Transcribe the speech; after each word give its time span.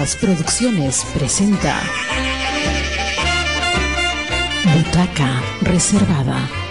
Producciones 0.00 1.04
presenta 1.12 1.78
Butaca 4.64 5.42
Reservada. 5.60 6.69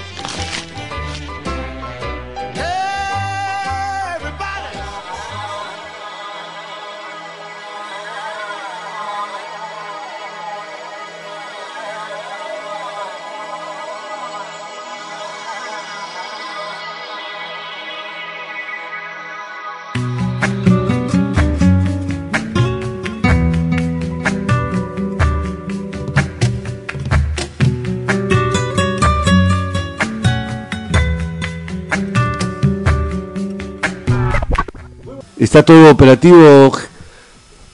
¿Está 35.49 35.63
todo 35.63 35.89
operativo 35.89 36.71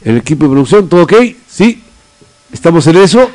el 0.02 0.16
equipo 0.16 0.46
de 0.46 0.52
producción? 0.52 0.88
¿Todo 0.88 1.04
ok? 1.04 1.14
¿Sí? 1.46 1.84
¿Estamos 2.54 2.88
en 2.88 2.96
eso? 2.96 3.30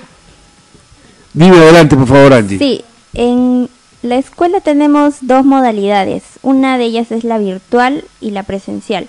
Dime 1.35 1.59
adelante, 1.59 1.95
por 1.95 2.07
favor, 2.07 2.33
Angie. 2.33 2.57
Sí, 2.57 2.83
en 3.13 3.69
la 4.01 4.17
escuela 4.17 4.63
tenemos 4.63 5.17
dos 5.21 5.45
modalidades. 5.45 6.23
Una 6.41 6.79
de 6.79 6.85
ellas 6.85 7.13
es 7.13 7.23
la 7.23 7.37
virtual 7.37 8.05
y 8.23 8.31
la 8.31 8.45
presencial. 8.45 9.09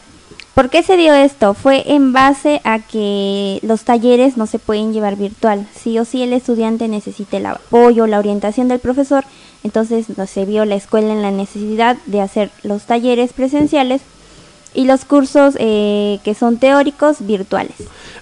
¿Por 0.53 0.69
qué 0.69 0.83
se 0.83 0.97
dio 0.97 1.13
esto? 1.13 1.53
Fue 1.53 1.93
en 1.93 2.11
base 2.11 2.59
a 2.65 2.79
que 2.79 3.59
los 3.61 3.85
talleres 3.85 4.35
no 4.35 4.47
se 4.47 4.59
pueden 4.59 4.91
llevar 4.91 5.15
virtual. 5.15 5.65
Sí 5.81 5.97
o 5.97 6.03
sí 6.03 6.21
el 6.23 6.33
estudiante 6.33 6.89
necesita 6.89 7.37
el 7.37 7.45
apoyo, 7.45 8.05
la 8.05 8.19
orientación 8.19 8.67
del 8.67 8.79
profesor. 8.79 9.23
Entonces 9.63 10.07
no 10.17 10.27
se 10.27 10.43
vio 10.43 10.65
la 10.65 10.75
escuela 10.75 11.13
en 11.13 11.21
la 11.21 11.31
necesidad 11.31 11.95
de 12.05 12.19
hacer 12.19 12.51
los 12.63 12.83
talleres 12.83 13.31
presenciales 13.31 14.01
y 14.73 14.85
los 14.85 15.05
cursos 15.05 15.55
eh, 15.59 16.19
que 16.23 16.33
son 16.33 16.57
teóricos 16.57 17.17
virtuales. 17.19 17.75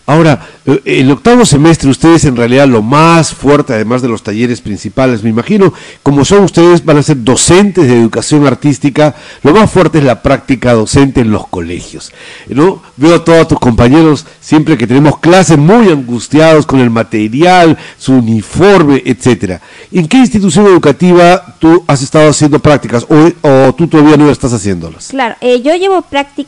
Ahora, 0.05 0.47
eh, 0.66 0.81
el 0.86 1.11
octavo 1.11 1.45
semestre 1.45 1.88
ustedes 1.88 2.25
en 2.25 2.36
realidad 2.36 2.67
lo 2.67 2.81
más 2.81 3.31
fuerte, 3.31 3.73
además 3.73 4.02
de 4.02 4.08
los 4.08 4.23
talleres 4.23 4.59
principales, 4.59 5.22
me 5.22 5.30
imagino, 5.30 5.72
como 6.02 6.25
son 6.25 6.44
ustedes, 6.44 6.83
van 6.83 6.97
a 6.97 7.03
ser 7.03 7.23
docentes 7.23 7.88
de 7.88 8.00
educación 8.00 8.47
artística, 8.47 9.16
lo 9.44 9.53
más 9.53 9.69
fuerte 9.69 10.00
es 10.00 10.03
la 10.03 10.23
práctica 10.23 10.73
docente 10.73 11.22
en 11.22 11.30
los 11.30 11.47
colegios. 11.47 12.11
¿no? 12.47 12.81
Veo 12.97 13.16
a 13.17 13.23
todos 13.23 13.50
tus 13.50 13.59
compañeros 13.59 14.25
siempre 14.39 14.78
que 14.78 14.88
tenemos 14.88 15.19
clases 15.19 15.59
muy 15.59 15.89
angustiados 15.89 16.66
con 16.66 16.80
el 16.80 16.89
material, 16.89 17.78
su 18.00 18.13
uniforme, 18.13 19.03
etcétera. 19.06 19.61
¿En 19.91 20.08
qué 20.08 20.17
institución 20.17 20.66
educativa 20.66 21.56
tú 21.59 21.84
has 21.86 22.02
estado 22.02 22.30
haciendo 22.30 22.58
prácticas 22.59 23.06
o, 23.08 23.73
tú 23.73 23.88
todavía 23.88 24.17
no 24.17 24.31
estás 24.31 24.53
haciéndolas? 24.53 25.09
Claro, 25.09 25.36
eh, 25.41 25.61
yo 25.61 25.75
llevo 25.75 26.02
prácticas 26.02 26.39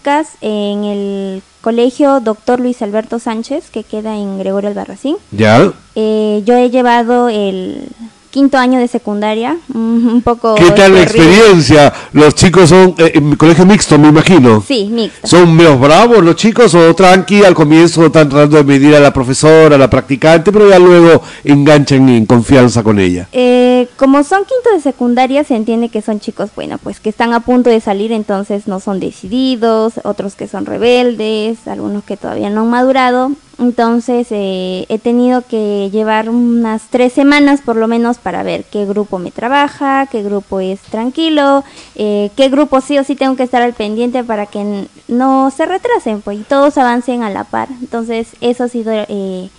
en 0.41 0.83
el 0.83 1.43
Colegio 1.61 2.19
Doctor 2.19 2.59
Luis 2.59 2.81
Alberto 2.81 3.19
Sánchez, 3.19 3.69
que 3.69 3.83
queda 3.83 4.15
en 4.15 4.39
Gregorio 4.39 4.69
Albarracín. 4.69 5.17
Ya. 5.31 5.73
Eh, 5.95 6.41
yo 6.45 6.55
he 6.55 6.69
llevado 6.69 7.29
el 7.29 7.87
quinto 8.31 8.57
año 8.57 8.79
de 8.79 8.87
secundaria, 8.87 9.57
un 9.73 10.21
poco... 10.23 10.55
¿Qué 10.55 10.71
tal 10.71 10.95
la 10.95 11.03
experiencia? 11.03 11.93
Los 12.13 12.33
chicos 12.33 12.69
son, 12.69 12.95
eh, 12.97 13.11
en 13.15 13.35
colegio 13.35 13.65
mixto, 13.65 13.99
me 13.99 14.07
imagino. 14.07 14.63
Sí, 14.65 14.89
mixto. 14.89 15.27
¿Son 15.27 15.53
menos 15.55 15.79
bravos 15.79 16.23
los 16.23 16.35
chicos 16.35 16.73
o 16.73 16.95
tranqui 16.95 17.43
al 17.43 17.53
comienzo 17.53 18.05
están 18.05 18.29
tratando 18.29 18.57
de 18.57 18.63
medir 18.63 18.95
a 18.95 18.99
la 18.99 19.13
profesora, 19.13 19.75
a 19.75 19.77
la 19.77 19.89
practicante, 19.89 20.51
pero 20.51 20.69
ya 20.69 20.79
luego 20.79 21.21
enganchan 21.43 22.07
en 22.09 22.25
confianza 22.25 22.81
con 22.81 22.99
ella? 22.99 23.27
Eh, 23.33 23.87
como 23.97 24.23
son 24.23 24.39
quinto 24.45 24.73
de 24.73 24.81
secundaria, 24.81 25.43
se 25.43 25.55
entiende 25.55 25.89
que 25.89 26.01
son 26.01 26.19
chicos, 26.19 26.49
bueno, 26.55 26.77
pues 26.81 26.99
que 26.99 27.09
están 27.09 27.33
a 27.33 27.41
punto 27.41 27.69
de 27.69 27.81
salir, 27.81 28.13
entonces 28.13 28.67
no 28.67 28.79
son 28.79 28.99
decididos, 28.99 29.93
otros 30.03 30.35
que 30.35 30.47
son 30.47 30.65
rebeldes, 30.65 31.67
algunos 31.67 32.03
que 32.05 32.15
todavía 32.15 32.49
no 32.49 32.61
han 32.61 32.69
madurado, 32.69 33.31
entonces 33.61 34.25
eh, 34.31 34.87
he 34.89 34.97
tenido 34.97 35.43
que 35.47 35.91
llevar 35.91 36.29
unas 36.29 36.81
tres 36.89 37.13
semanas 37.13 37.61
por 37.61 37.75
lo 37.75 37.87
menos 37.87 38.17
para 38.17 38.41
ver 38.41 38.63
qué 38.63 38.87
grupo 38.87 39.19
me 39.19 39.29
trabaja, 39.29 40.07
qué 40.11 40.23
grupo 40.23 40.59
es 40.59 40.79
tranquilo, 40.79 41.63
eh, 41.93 42.31
qué 42.35 42.49
grupo 42.49 42.81
sí 42.81 42.97
o 42.97 43.03
sí 43.03 43.15
tengo 43.15 43.35
que 43.35 43.43
estar 43.43 43.61
al 43.61 43.73
pendiente 43.73 44.23
para 44.23 44.47
que 44.47 44.87
no 45.07 45.51
se 45.55 45.67
retrasen 45.67 46.21
pues, 46.21 46.39
y 46.39 46.43
todos 46.43 46.79
avancen 46.79 47.21
a 47.21 47.29
la 47.29 47.43
par. 47.43 47.69
Entonces 47.81 48.29
eso 48.41 48.63
ha 48.63 48.67
sido 48.67 48.91
eh, 48.93 49.49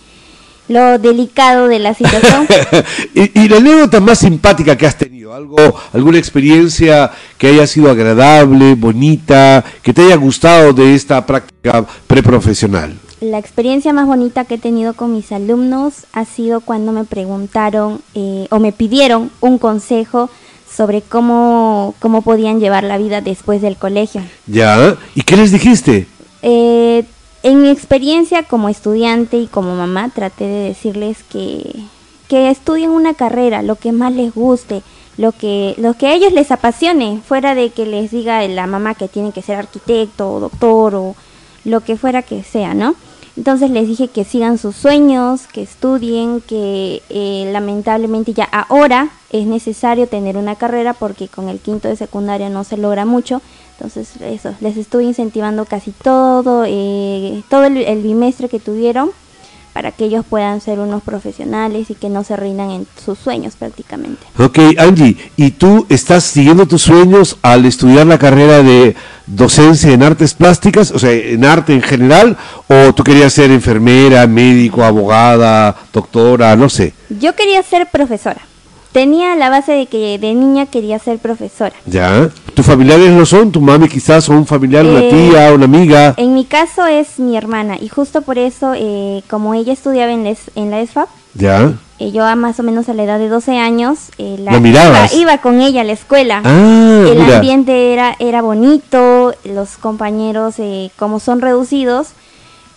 lo 0.67 0.99
delicado 0.99 1.69
de 1.69 1.79
la 1.79 1.93
situación. 1.93 2.45
y, 3.15 3.39
y, 3.39 3.47
la 3.47 3.57
anécdota 3.57 4.01
más 4.01 4.19
simpática 4.19 4.75
que 4.75 4.85
has 4.85 4.97
tenido, 4.97 5.33
algo, 5.33 5.55
alguna 5.93 6.17
experiencia 6.17 7.09
que 7.37 7.47
haya 7.47 7.65
sido 7.67 7.89
agradable, 7.89 8.75
bonita, 8.75 9.63
que 9.81 9.93
te 9.93 10.01
haya 10.01 10.17
gustado 10.17 10.73
de 10.73 10.93
esta 10.93 11.25
práctica 11.25 11.85
preprofesional 12.05 12.97
la 13.23 13.39
experiencia 13.39 13.93
más 13.93 14.05
bonita 14.05 14.45
que 14.45 14.55
he 14.55 14.57
tenido 14.57 14.93
con 14.93 15.13
mis 15.13 15.31
alumnos 15.31 16.05
ha 16.13 16.25
sido 16.25 16.61
cuando 16.61 16.91
me 16.91 17.05
preguntaron 17.05 18.01
eh, 18.15 18.47
o 18.51 18.59
me 18.59 18.71
pidieron 18.71 19.31
un 19.39 19.57
consejo 19.57 20.29
sobre 20.69 21.01
cómo, 21.01 21.95
cómo 21.99 22.21
podían 22.21 22.59
llevar 22.59 22.83
la 22.83 22.97
vida 22.97 23.21
después 23.21 23.61
del 23.61 23.77
colegio. 23.77 24.21
Ya, 24.47 24.97
¿y 25.15 25.21
qué 25.21 25.37
les 25.37 25.51
dijiste? 25.51 26.07
Eh, 26.41 27.05
en 27.43 27.61
mi 27.61 27.69
experiencia 27.69 28.43
como 28.43 28.69
estudiante 28.69 29.37
y 29.37 29.47
como 29.47 29.75
mamá 29.75 30.09
traté 30.09 30.45
de 30.45 30.67
decirles 30.67 31.23
que, 31.23 31.75
que 32.27 32.49
estudien 32.49 32.89
una 32.89 33.13
carrera, 33.13 33.61
lo 33.61 33.75
que 33.75 33.91
más 33.91 34.13
les 34.13 34.33
guste, 34.33 34.81
lo 35.17 35.31
que, 35.31 35.75
lo 35.77 35.93
que 35.93 36.07
a 36.07 36.13
ellos 36.13 36.33
les 36.33 36.51
apasione, 36.51 37.21
fuera 37.25 37.55
de 37.55 37.69
que 37.69 37.85
les 37.85 38.11
diga 38.11 38.45
la 38.47 38.67
mamá 38.67 38.95
que 38.95 39.07
tienen 39.07 39.31
que 39.31 39.41
ser 39.41 39.57
arquitecto 39.57 40.33
o 40.33 40.39
doctor 40.39 40.95
o 40.95 41.15
lo 41.63 41.81
que 41.81 41.97
fuera 41.97 42.23
que 42.23 42.43
sea, 42.43 42.73
¿no? 42.73 42.95
Entonces 43.35 43.71
les 43.71 43.87
dije 43.87 44.09
que 44.09 44.23
sigan 44.23 44.57
sus 44.57 44.75
sueños, 44.75 45.47
que 45.51 45.63
estudien, 45.63 46.41
que 46.41 47.01
eh, 47.09 47.49
lamentablemente 47.51 48.33
ya 48.33 48.43
ahora 48.43 49.09
es 49.31 49.47
necesario 49.47 50.07
tener 50.07 50.37
una 50.37 50.55
carrera 50.55 50.93
porque 50.93 51.27
con 51.27 51.49
el 51.49 51.59
quinto 51.59 51.87
de 51.87 51.95
secundaria 51.95 52.49
no 52.49 52.63
se 52.63 52.77
logra 52.77 53.05
mucho. 53.05 53.41
Entonces 53.77 54.11
eso, 54.21 54.53
les 54.61 54.77
estuve 54.77 55.03
incentivando 55.03 55.65
casi 55.65 55.91
todo, 55.91 56.65
eh, 56.67 57.41
todo 57.49 57.65
el 57.65 58.03
bimestre 58.03 58.49
que 58.49 58.59
tuvieron 58.59 59.09
para 59.73 59.91
que 59.91 60.05
ellos 60.05 60.23
puedan 60.29 60.61
ser 60.61 60.79
unos 60.79 61.03
profesionales 61.03 61.89
y 61.89 61.95
que 61.95 62.09
no 62.09 62.23
se 62.23 62.35
rindan 62.35 62.71
en 62.71 62.87
sus 63.03 63.17
sueños 63.17 63.55
prácticamente. 63.57 64.25
Ok, 64.37 64.59
Angie, 64.77 65.17
¿y 65.35 65.51
tú 65.51 65.85
estás 65.89 66.23
siguiendo 66.23 66.67
tus 66.67 66.83
sueños 66.83 67.37
al 67.41 67.65
estudiar 67.65 68.05
la 68.05 68.19
carrera 68.19 68.61
de 68.61 68.95
docencia 69.25 69.91
en 69.91 70.03
artes 70.03 70.33
plásticas, 70.33 70.91
o 70.91 70.99
sea, 70.99 71.11
en 71.11 71.43
arte 71.43 71.73
en 71.73 71.81
general, 71.81 72.37
o 72.67 72.93
tú 72.93 73.03
querías 73.03 73.33
ser 73.33 73.51
enfermera, 73.51 74.27
médico, 74.27 74.83
abogada, 74.83 75.75
doctora, 75.91 76.55
no 76.55 76.69
sé? 76.69 76.93
Yo 77.09 77.35
quería 77.35 77.63
ser 77.63 77.87
profesora 77.87 78.41
tenía 78.93 79.35
la 79.35 79.49
base 79.49 79.73
de 79.73 79.87
que 79.87 80.17
de 80.19 80.33
niña 80.33 80.67
quería 80.67 80.99
ser 80.99 81.17
profesora. 81.17 81.73
Ya. 81.85 82.29
¿Tus 82.53 82.65
familiares 82.65 83.11
no 83.11 83.25
son? 83.25 83.51
¿Tu 83.51 83.59
mami 83.59 83.87
quizás 83.87 84.29
o 84.29 84.33
un 84.33 84.45
familiar, 84.45 84.85
una 84.85 85.01
eh, 85.01 85.09
tía, 85.09 85.53
una 85.53 85.65
amiga? 85.65 86.13
En 86.17 86.33
mi 86.33 86.45
caso 86.45 86.85
es 86.85 87.19
mi 87.19 87.35
hermana 87.35 87.77
y 87.79 87.87
justo 87.89 88.21
por 88.21 88.37
eso, 88.37 88.73
eh, 88.75 89.23
como 89.29 89.53
ella 89.53 89.73
estudiaba 89.73 90.11
en, 90.11 90.25
en 90.27 90.71
la 90.71 90.81
ESFAP, 90.81 91.09
ya. 91.33 91.73
Eh, 91.99 92.11
yo 92.11 92.25
a 92.25 92.35
más 92.35 92.59
o 92.59 92.63
menos 92.63 92.89
a 92.89 92.93
la 92.93 93.03
edad 93.03 93.17
de 93.17 93.27
12 93.27 93.57
años 93.57 94.09
la, 94.17 94.57
iba, 94.57 95.07
iba, 95.13 95.37
con 95.39 95.61
ella 95.61 95.81
a 95.81 95.83
la 95.83 95.93
escuela. 95.93 96.41
Ah, 96.43 97.05
el 97.09 97.21
ambiente 97.21 97.93
era, 97.93 98.15
era 98.19 98.41
bonito, 98.41 99.33
los 99.43 99.77
compañeros 99.77 100.55
como 100.97 101.19
son 101.19 101.41
reducidos, 101.41 102.09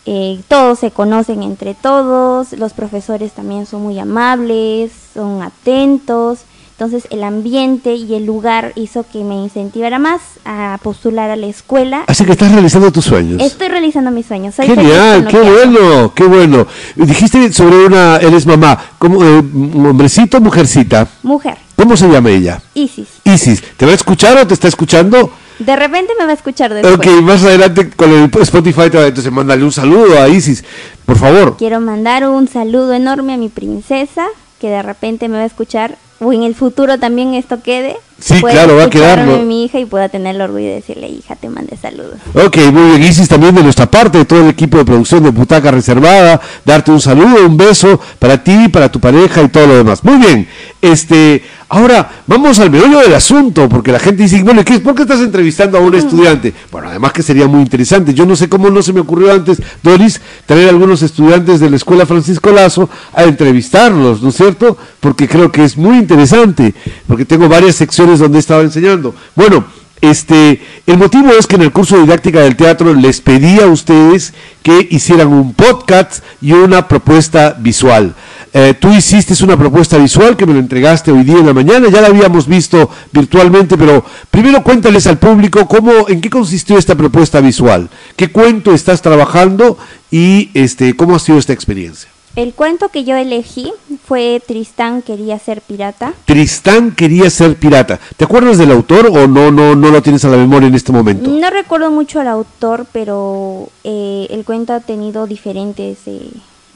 eh, 0.09 0.41
todos 0.47 0.79
se 0.79 0.93
conocen 0.93 1.43
entre 1.43 1.75
todos, 1.75 2.53
los 2.53 2.73
profesores 2.73 3.33
también 3.33 3.67
son 3.67 3.83
muy 3.83 3.99
amables, 3.99 4.93
son 5.13 5.43
atentos, 5.43 6.43
entonces 6.79 7.09
el 7.09 7.25
ambiente 7.25 7.95
y 7.95 8.15
el 8.17 8.27
lugar 8.27 8.73
hizo 8.77 9.07
que 9.11 9.25
me 9.25 9.35
incentivara 9.35 9.99
más 9.99 10.21
a 10.45 10.79
postular 10.83 11.31
a 11.31 11.37
la 11.37 11.47
escuela. 11.47 12.05
Así 12.07 12.27
que 12.27 12.33
estás 12.33 12.53
realizando 12.53 12.93
tus 12.93 13.07
sueños. 13.07 13.41
Estoy 13.43 13.69
realizando 13.69 14.11
mis 14.11 14.27
sueños. 14.27 14.55
Soy 14.55 14.67
Genial, 14.67 15.27
qué 15.27 15.39
bueno, 15.39 16.13
qué 16.15 16.25
bueno. 16.25 16.67
Dijiste 16.95 17.51
sobre 17.55 17.87
una, 17.87 18.19
eres 18.19 18.45
mamá, 18.45 18.79
¿cómo, 18.99 19.25
eh, 19.25 19.39
hombrecito 19.39 20.37
o 20.37 20.41
mujercita? 20.43 21.09
Mujer. 21.23 21.57
¿Cómo 21.77 21.97
se 21.97 22.09
llama 22.09 22.29
ella? 22.29 22.61
Isis. 22.75 23.09
Isis, 23.25 23.63
¿te 23.79 23.87
va 23.87 23.93
a 23.93 23.95
escuchar 23.95 24.37
o 24.37 24.47
te 24.47 24.53
está 24.53 24.69
escuchando? 24.69 25.33
De 25.59 25.77
repente 25.77 26.13
me 26.19 26.27
va 26.27 26.33
a 26.33 26.35
escuchar 26.35 26.75
después. 26.75 26.95
Ok, 26.95 27.07
más 27.23 27.43
adelante 27.43 27.89
con 27.89 28.13
el 28.13 28.31
Spotify, 28.43 28.83
entonces 28.93 29.33
mándale 29.33 29.65
un 29.65 29.73
saludo 29.73 30.21
a 30.21 30.29
Isis, 30.29 30.63
por 31.07 31.17
favor. 31.17 31.57
Quiero 31.57 31.81
mandar 31.81 32.29
un 32.29 32.49
saludo 32.49 32.93
enorme 32.93 33.33
a 33.33 33.37
mi 33.39 33.49
princesa, 33.49 34.27
que 34.61 34.69
de 34.69 34.83
repente 34.83 35.29
me 35.31 35.39
va 35.39 35.45
a 35.45 35.47
escuchar, 35.47 35.97
o 36.21 36.33
en 36.33 36.43
el 36.43 36.55
futuro 36.55 36.99
también 36.99 37.35
esto 37.35 37.63
quede. 37.63 37.97
Sí, 38.19 38.41
claro, 38.41 38.77
va 38.77 38.85
a 38.85 38.91
quedarlo. 38.91 39.39
mi 39.43 39.65
hija 39.65 39.79
y 39.79 39.85
pueda 39.85 40.09
tener 40.09 40.37
el 40.37 40.41
orgullo 40.41 40.65
de 40.65 40.75
decirle, 40.77 41.09
hija, 41.09 41.37
te 41.37 41.51
mandé 41.51 41.77
saludos. 41.77 42.15
Ok, 42.35 42.57
muy 42.73 42.91
bien, 42.91 43.03
Isis, 43.03 43.29
también 43.29 43.55
de 43.55 43.63
nuestra 43.63 43.91
parte, 43.91 44.19
de 44.19 44.25
todo 44.25 44.41
el 44.41 44.49
equipo 44.49 44.79
de 44.79 44.87
producción 44.87 45.23
de 45.23 45.31
Butaca 45.31 45.71
Reservada, 45.71 46.41
darte 46.65 46.91
un 46.91 47.01
saludo, 47.01 47.45
un 47.45 47.59
beso 47.59 48.01
para 48.19 48.43
ti, 48.43 48.69
para 48.69 48.91
tu 48.91 49.01
pareja 49.01 49.43
y 49.43 49.49
todo 49.49 49.67
lo 49.67 49.77
demás. 49.77 50.03
Muy 50.03 50.17
bien, 50.17 50.49
este, 50.81 51.45
ahora 51.69 52.23
vamos 52.27 52.59
al 52.59 52.71
meollo 52.71 53.01
del 53.01 53.15
asunto, 53.15 53.69
porque 53.69 53.93
la 53.93 53.99
gente 53.99 54.23
dice, 54.23 54.43
bueno, 54.43 54.65
¿qué, 54.65 54.79
¿por 54.81 54.95
qué 54.95 55.03
estás 55.03 55.21
entrevistando 55.21 55.79
a 55.79 55.81
un 55.81 55.95
estudiante? 55.95 56.53
Bueno, 56.71 56.89
además 56.89 57.13
que 57.13 57.23
sería 57.23 57.47
muy 57.47 57.61
interesante. 57.61 58.15
Yo 58.15 58.27
no 58.27 58.37
sé 58.37 58.49
cómo 58.49 58.71
no 58.71 58.83
se 58.83 58.93
me 58.93 59.01
ocurrió 59.01 59.33
antes, 59.33 59.61
Doris, 59.83 60.21
traer 60.47 60.69
a 60.69 60.71
algunos 60.71 61.03
estudiantes 61.03 61.61
de 61.61 61.71
la 61.71 61.77
Escuela 61.77 62.07
Francisco 62.07 62.51
Lazo 62.51 62.89
a 63.13 63.25
entrevistarlos, 63.25 64.23
¿no 64.23 64.29
es 64.29 64.37
cierto? 64.37 64.77
Porque 65.01 65.29
creo 65.29 65.51
que 65.51 65.65
es 65.65 65.77
muy 65.77 65.99
interesante, 65.99 66.75
porque 67.07 67.25
tengo 67.25 67.49
varias 67.49 67.77
secciones 67.77 68.19
donde 68.19 68.39
he 68.39 68.41
estado 68.41 68.63
enseñando. 68.63 69.15
Bueno, 69.35 69.65
este, 70.01 70.61
el 70.87 70.99
motivo 70.99 71.31
es 71.31 71.47
que 71.47 71.57
en 71.57 71.63
el 71.63 71.73
curso 71.73 71.97
de 71.97 72.03
didáctica 72.03 72.41
del 72.41 72.57
teatro 72.57 72.95
les 72.95 73.21
pedí 73.21 73.61
a 73.61 73.67
ustedes 73.67 74.35
que 74.63 74.87
hicieran 74.91 75.29
un 75.29 75.55
podcast 75.55 76.23
y 76.43 76.53
una 76.53 76.87
propuesta 76.87 77.57
visual. 77.59 78.15
Eh, 78.53 78.75
tú 78.79 78.93
hiciste 78.93 79.43
una 79.45 79.57
propuesta 79.57 79.99
visual 79.99 80.37
que 80.37 80.47
me 80.47 80.55
lo 80.55 80.61
entregaste 80.61 81.13
hoy 81.13 81.25
día 81.25 81.39
en 81.39 81.47
la 81.47 81.53
mañana, 81.53 81.89
ya 81.89 82.01
la 82.01 82.09
habíamos 82.09 82.47
visto 82.47 82.91
virtualmente, 83.13 83.77
pero 83.77 84.05
primero 84.31 84.63
cuéntales 84.63 85.07
al 85.07 85.19
público 85.19 85.67
cómo, 85.67 86.09
en 86.09 86.21
qué 86.21 86.31
consistió 86.31 86.79
esta 86.79 86.95
propuesta 86.95 87.41
visual, 87.41 87.89
qué 88.17 88.29
cuento 88.29 88.73
estás 88.73 89.03
trabajando 89.03 89.79
y 90.11 90.51
este, 90.55 90.95
cómo 90.95 91.17
ha 91.17 91.19
sido 91.19 91.39
esta 91.39 91.53
experiencia. 91.53 92.16
El 92.37 92.53
cuento 92.53 92.91
que 92.91 93.05
yo 93.05 93.17
elegí 93.17 93.73
fue 94.07 94.43
Tristán 94.47 95.01
quería 95.01 95.39
ser 95.39 95.63
pirata. 95.63 96.13
Tristán 96.27 96.95
quería 96.95 97.31
ser 97.31 97.57
pirata. 97.57 97.99
¿Te 98.19 98.25
acuerdas 98.27 98.59
del 98.59 98.73
autor 98.73 99.07
o 99.07 99.27
no, 99.27 99.51
no, 99.51 99.75
no 99.75 99.91
lo 99.91 100.03
tienes 100.03 100.23
a 100.27 100.29
la 100.29 100.37
memoria 100.37 100.69
en 100.69 100.75
este 100.75 100.93
momento? 100.93 101.31
No 101.31 101.49
recuerdo 101.49 101.91
mucho 101.91 102.21
al 102.21 102.29
autor, 102.29 102.87
pero 102.93 103.71
eh, 103.85 104.27
el 104.31 104.45
cuento 104.45 104.75
ha 104.75 104.81
tenido 104.81 105.27
diferentes 105.27 105.99
eh, 106.07 106.29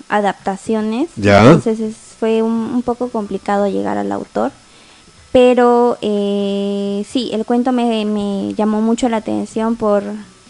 adaptaciones. 0.08 1.10
Ya. 1.16 1.40
Entonces 1.44 1.78
es- 1.80 1.96
fue 2.18 2.42
un, 2.42 2.52
un 2.52 2.82
poco 2.82 3.08
complicado 3.08 3.66
llegar 3.68 3.96
al 3.98 4.12
autor. 4.12 4.52
Pero 5.32 5.96
eh, 6.02 7.04
sí, 7.08 7.30
el 7.32 7.44
cuento 7.44 7.70
me, 7.72 8.04
me 8.04 8.54
llamó 8.54 8.80
mucho 8.80 9.08
la 9.08 9.18
atención 9.18 9.76
por, 9.76 10.02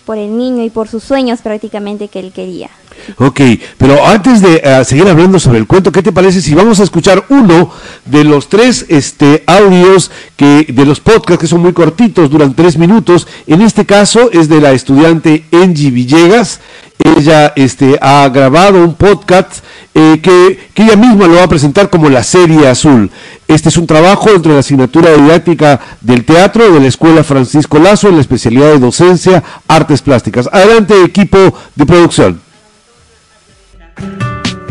por 0.07 0.19
el 0.19 0.37
niño 0.39 0.65
y 0.65 0.71
por 0.71 0.89
sus 0.89 1.03
sueños 1.05 1.41
prácticamente 1.43 2.09
que 2.09 2.21
él 2.21 2.33
quería. 2.33 2.71
Ok, 3.17 3.41
pero 3.79 4.05
antes 4.07 4.41
de 4.41 4.61
eh, 4.63 4.85
seguir 4.85 5.09
hablando 5.09 5.39
sobre 5.39 5.59
el 5.59 5.67
cuento, 5.67 5.93
¿qué 5.93 6.03
te 6.03 6.13
parece 6.13 6.41
si 6.41 6.55
vamos 6.55 6.81
a 6.81 6.85
escuchar 6.85 7.25
uno 7.29 7.71
de 8.05 8.25
los 8.25 8.49
tres 8.49 8.87
este, 8.89 9.43
audios 9.47 10.11
que, 10.37 10.67
de 10.69 10.87
los 10.87 11.01
podcasts 11.01 11.41
que 11.41 11.47
son 11.47 11.61
muy 11.61 11.73
cortitos, 11.73 12.31
duran 12.31 12.55
tres 12.55 12.77
minutos? 12.77 13.27
En 13.47 13.63
este 13.63 13.87
caso 13.87 14.31
es 14.33 14.49
de 14.49 14.61
la 14.61 14.73
estudiante 14.73 15.45
Angie 15.53 15.91
Villegas. 15.91 16.61
Ella 17.03 17.55
este, 17.57 17.99
ha 18.01 18.29
grabado 18.29 18.85
un 18.85 18.95
podcast 18.95 19.65
eh, 19.95 20.21
que, 20.23 20.71
ella 20.77 20.97
misma 20.97 21.27
lo 21.27 21.35
va 21.35 21.45
a 21.45 21.49
presentar 21.49 21.91
como 21.91 22.09
la 22.09 22.23
serie 22.23 22.69
azul. 22.69 23.11
Este 23.49 23.69
es 23.69 23.77
un 23.77 23.87
trabajo 23.87 24.31
dentro 24.31 24.53
de 24.53 24.57
la 24.57 24.61
asignatura 24.61 25.13
didáctica 25.13 25.81
del 26.01 26.25
teatro 26.25 26.73
de 26.73 26.81
la 26.81 26.87
Escuela 26.87 27.25
Francisco 27.25 27.79
Lazo 27.79 28.09
en 28.09 28.15
la 28.15 28.21
especialidad 28.21 28.73
de 28.73 28.79
docencia, 28.79 29.43
artes 29.67 30.03
plásticas. 30.03 30.49
Adelante, 30.53 30.95
equipo 31.05 31.39
de 31.75 31.87
producción. 31.87 32.41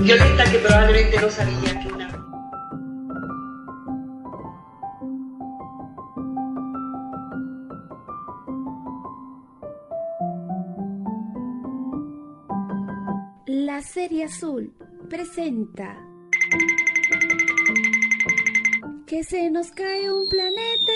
Violeta 0.01 0.43
que 0.51 0.59
probablemente 0.59 1.21
no 1.21 1.29
sabía 1.29 1.79
que 1.79 1.87
una... 1.93 2.09
La 13.45 13.81
serie 13.81 14.25
azul 14.25 14.73
presenta 15.09 15.97
que 19.05 19.23
se 19.23 19.49
nos 19.49 19.71
cae 19.71 20.11
un 20.11 20.27
planeta. 20.29 20.93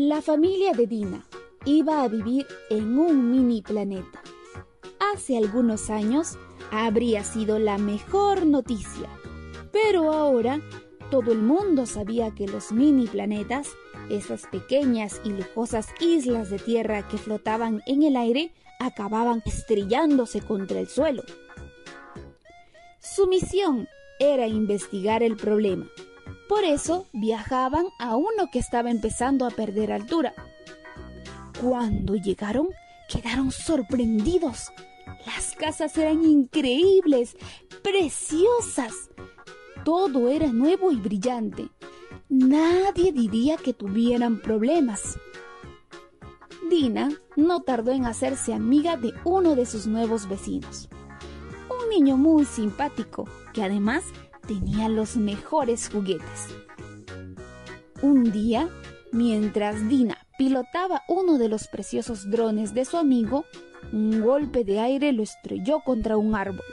La 0.00 0.22
familia 0.22 0.74
de 0.74 0.86
Dina 0.86 1.26
iba 1.64 2.04
a 2.04 2.08
vivir 2.08 2.46
en 2.70 3.00
un 3.00 3.32
mini 3.32 3.62
planeta. 3.62 4.22
Hace 5.12 5.36
algunos 5.36 5.90
años 5.90 6.38
habría 6.70 7.24
sido 7.24 7.58
la 7.58 7.78
mejor 7.78 8.46
noticia, 8.46 9.08
pero 9.72 10.12
ahora 10.12 10.60
todo 11.10 11.32
el 11.32 11.40
mundo 11.40 11.84
sabía 11.84 12.32
que 12.32 12.46
los 12.46 12.70
mini 12.70 13.08
planetas, 13.08 13.70
esas 14.08 14.46
pequeñas 14.46 15.20
y 15.24 15.30
lujosas 15.30 15.88
islas 15.98 16.48
de 16.48 16.60
tierra 16.60 17.08
que 17.08 17.18
flotaban 17.18 17.82
en 17.88 18.04
el 18.04 18.14
aire, 18.14 18.52
acababan 18.78 19.42
estrellándose 19.46 20.40
contra 20.42 20.78
el 20.78 20.86
suelo. 20.86 21.24
Su 23.00 23.26
misión 23.26 23.88
era 24.20 24.46
investigar 24.46 25.24
el 25.24 25.36
problema. 25.36 25.86
Por 26.48 26.64
eso 26.64 27.06
viajaban 27.12 27.86
a 27.98 28.16
uno 28.16 28.50
que 28.50 28.58
estaba 28.58 28.90
empezando 28.90 29.46
a 29.46 29.50
perder 29.50 29.92
altura. 29.92 30.34
Cuando 31.60 32.14
llegaron, 32.16 32.68
quedaron 33.08 33.50
sorprendidos. 33.50 34.72
Las 35.26 35.54
casas 35.54 35.96
eran 35.98 36.24
increíbles, 36.24 37.36
preciosas. 37.82 39.10
Todo 39.84 40.28
era 40.28 40.46
nuevo 40.46 40.90
y 40.90 40.96
brillante. 40.96 41.68
Nadie 42.28 43.12
diría 43.12 43.56
que 43.56 43.74
tuvieran 43.74 44.40
problemas. 44.40 45.18
Dina 46.70 47.10
no 47.36 47.62
tardó 47.62 47.92
en 47.92 48.04
hacerse 48.04 48.52
amiga 48.52 48.96
de 48.96 49.12
uno 49.24 49.54
de 49.54 49.66
sus 49.66 49.86
nuevos 49.86 50.28
vecinos. 50.28 50.88
Un 51.70 51.88
niño 51.88 52.16
muy 52.16 52.44
simpático 52.44 53.24
que 53.54 53.62
además 53.62 54.04
tenía 54.48 54.88
los 54.88 55.16
mejores 55.16 55.88
juguetes. 55.88 56.48
Un 58.02 58.32
día, 58.32 58.68
mientras 59.12 59.88
Dina 59.88 60.26
pilotaba 60.38 61.02
uno 61.08 61.38
de 61.38 61.48
los 61.48 61.68
preciosos 61.68 62.30
drones 62.30 62.74
de 62.74 62.84
su 62.84 62.96
amigo, 62.96 63.44
un 63.92 64.20
golpe 64.22 64.64
de 64.64 64.80
aire 64.80 65.12
lo 65.12 65.22
estrelló 65.22 65.80
contra 65.84 66.16
un 66.16 66.34
árbol. 66.34 66.64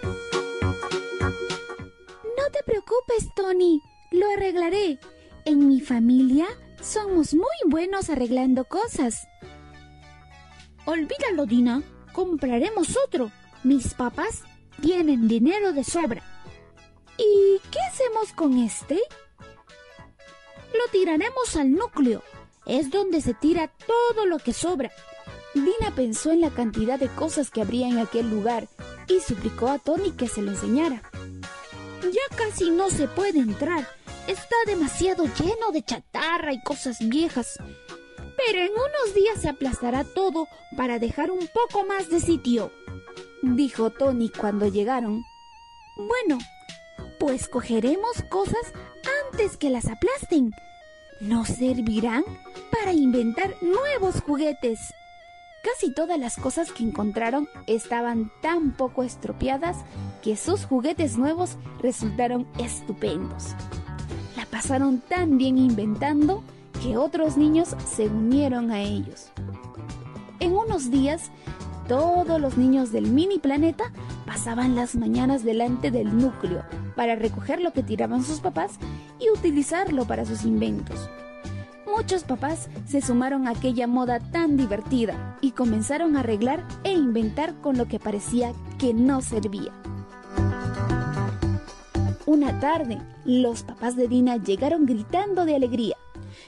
No 1.22 2.52
te 2.52 2.64
preocupes, 2.66 3.28
Tony, 3.36 3.82
lo 4.12 4.26
arreglaré. 4.32 4.98
En 5.44 5.68
mi 5.68 5.82
familia 5.82 6.48
somos 6.82 7.34
muy 7.34 7.46
buenos 7.66 8.10
arreglando 8.10 8.66
cosas. 8.66 9.28
Olvídalo, 10.86 11.46
Dina. 11.46 11.84
Compraremos 12.14 12.98
otro. 13.06 13.32
Mis 13.64 13.94
papás 13.94 14.44
tienen 14.82 15.28
dinero 15.28 15.74
de 15.74 15.84
sobra. 15.84 16.35
¿Y 17.18 17.60
qué 17.72 17.80
hacemos 17.92 18.34
con 18.34 18.58
este? 18.58 19.02
Lo 20.74 20.92
tiraremos 20.92 21.56
al 21.56 21.72
núcleo. 21.72 22.24
Es 22.66 22.90
donde 22.90 23.22
se 23.22 23.34
tira 23.34 23.72
todo 23.86 24.26
lo 24.26 24.40
que 24.40 24.54
sobra. 24.54 24.92
Dina 25.54 25.96
pensó 25.96 26.32
en 26.32 26.42
la 26.42 26.50
cantidad 26.50 27.00
de 27.00 27.08
cosas 27.08 27.50
que 27.50 27.62
habría 27.62 27.88
en 27.88 28.00
aquel 28.00 28.30
lugar 28.30 28.68
y 29.08 29.20
suplicó 29.20 29.70
a 29.70 29.80
Tony 29.80 30.12
que 30.12 30.28
se 30.28 30.42
lo 30.42 30.52
enseñara. 30.52 31.02
Ya 32.02 32.36
casi 32.36 32.72
no 32.72 32.90
se 32.90 33.08
puede 33.08 33.40
entrar. 33.40 33.88
Está 34.28 34.56
demasiado 34.66 35.26
lleno 35.26 35.72
de 35.72 35.84
chatarra 35.84 36.52
y 36.52 36.62
cosas 36.64 36.98
viejas. 37.00 37.58
Pero 38.36 38.60
en 38.60 38.72
unos 38.72 39.14
días 39.16 39.42
se 39.42 39.50
aplastará 39.50 40.04
todo 40.04 40.48
para 40.76 41.00
dejar 41.00 41.32
un 41.32 41.48
poco 41.48 41.86
más 41.86 42.10
de 42.10 42.20
sitio, 42.20 42.72
dijo 43.42 43.92
Tony 43.92 44.30
cuando 44.30 44.68
llegaron. 44.68 45.24
Bueno, 45.96 46.40
pues 47.20 47.48
cogeremos 47.48 48.24
cosas 48.30 48.74
antes 49.32 49.58
que 49.58 49.70
las 49.70 49.88
aplasten. 49.88 50.52
Nos 51.20 51.48
servirán 51.48 52.24
para 52.72 52.94
inventar 52.94 53.56
nuevos 53.62 54.22
juguetes. 54.22 54.80
Casi 55.64 55.94
todas 55.94 56.20
las 56.20 56.36
cosas 56.38 56.72
que 56.72 56.84
encontraron 56.84 57.48
estaban 57.66 58.32
tan 58.42 58.72
poco 58.72 59.04
estropeadas 59.04 59.78
que 60.22 60.36
sus 60.36 60.66
juguetes 60.66 61.18
nuevos 61.18 61.58
resultaron 61.82 62.48
estupendos. 62.60 63.56
La 64.38 64.46
pasaron 64.46 65.00
tan 65.00 65.38
bien 65.38 65.58
inventando 65.58 66.44
que 66.84 66.98
otros 66.98 67.38
niños 67.38 67.76
se 67.88 68.08
unieron 68.08 68.70
a 68.70 68.82
ellos. 68.82 69.32
En 70.40 70.54
unos 70.54 70.92
días, 70.92 71.32
todos 71.88 72.40
los 72.40 72.58
niños 72.58 72.92
del 72.92 73.08
mini 73.08 73.40
planeta 73.40 73.86
pasaban 74.26 74.76
las 74.76 74.96
mañanas 74.96 75.44
delante 75.44 75.92
del 75.92 76.18
núcleo 76.18 76.64
para 76.96 77.16
recoger 77.16 77.62
lo 77.62 77.74
que 77.74 77.84
tiraban 77.84 78.24
sus 78.24 78.40
papás 78.40 78.80
y 79.20 79.30
utilizarlo 79.30 80.06
para 80.06 80.26
sus 80.26 80.44
inventos. 80.44 81.10
Muchos 81.86 82.24
papás 82.24 82.70
se 82.86 83.02
sumaron 83.02 83.48
a 83.48 83.52
aquella 83.52 83.88
moda 83.88 84.20
tan 84.20 84.58
divertida 84.58 85.38
y 85.40 85.52
comenzaron 85.52 86.18
a 86.18 86.22
arreglar 86.22 86.68
e 86.84 86.92
inventar 86.92 87.54
con 87.62 87.78
lo 87.78 87.88
que 87.88 88.00
parecía 88.00 88.52
que 88.80 88.94
no 88.94 89.22
servía. 89.22 89.72
Una 92.26 92.60
tarde, 92.60 92.98
los 93.24 93.64
papás 93.64 93.96
de 93.96 94.08
Dina 94.08 94.38
llegaron 94.38 94.86
gritando 94.86 95.46
de 95.46 95.56
alegría. 95.56 95.96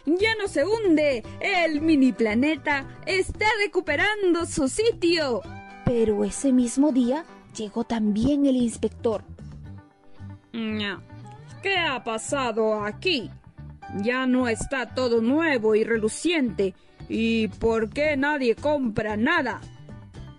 Ya 0.06 0.36
no 0.36 0.48
se 0.48 0.66
hunde. 0.66 1.24
El 1.40 1.82
mini 1.82 2.12
planeta 2.12 2.86
está 3.06 3.46
recuperando 3.64 4.46
su 4.46 4.68
sitio. 4.68 5.42
Pero 5.86 6.24
ese 6.24 6.52
mismo 6.52 6.92
día 6.92 7.24
llegó 7.58 7.84
también 7.84 8.46
el 8.46 8.56
inspector. 8.56 9.24
¿Qué 11.62 11.78
ha 11.78 12.04
pasado 12.04 12.84
aquí? 12.84 13.30
Ya 14.02 14.26
no 14.26 14.48
está 14.48 14.94
todo 14.94 15.22
nuevo 15.22 15.76
y 15.76 15.84
reluciente. 15.84 16.76
¿Y 17.10 17.48
por 17.48 17.90
qué 17.90 18.18
nadie 18.18 18.56
compra 18.56 19.18
nada? 19.18 19.62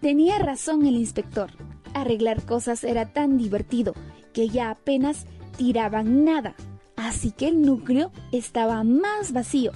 Tenía 0.01 0.39
razón 0.39 0.87
el 0.87 0.97
inspector. 0.97 1.51
Arreglar 1.95 2.45
cosas 2.45 2.85
era 2.85 3.13
tan 3.13 3.39
divertido 3.39 3.95
que 4.33 4.49
ya 4.49 4.71
apenas 4.71 5.27
tiraban 5.57 6.25
nada. 6.25 6.55
Así 6.97 7.33
que 7.33 7.49
el 7.49 7.63
núcleo 7.63 8.13
estaba 8.33 8.85
más 8.85 9.33
vacío 9.33 9.73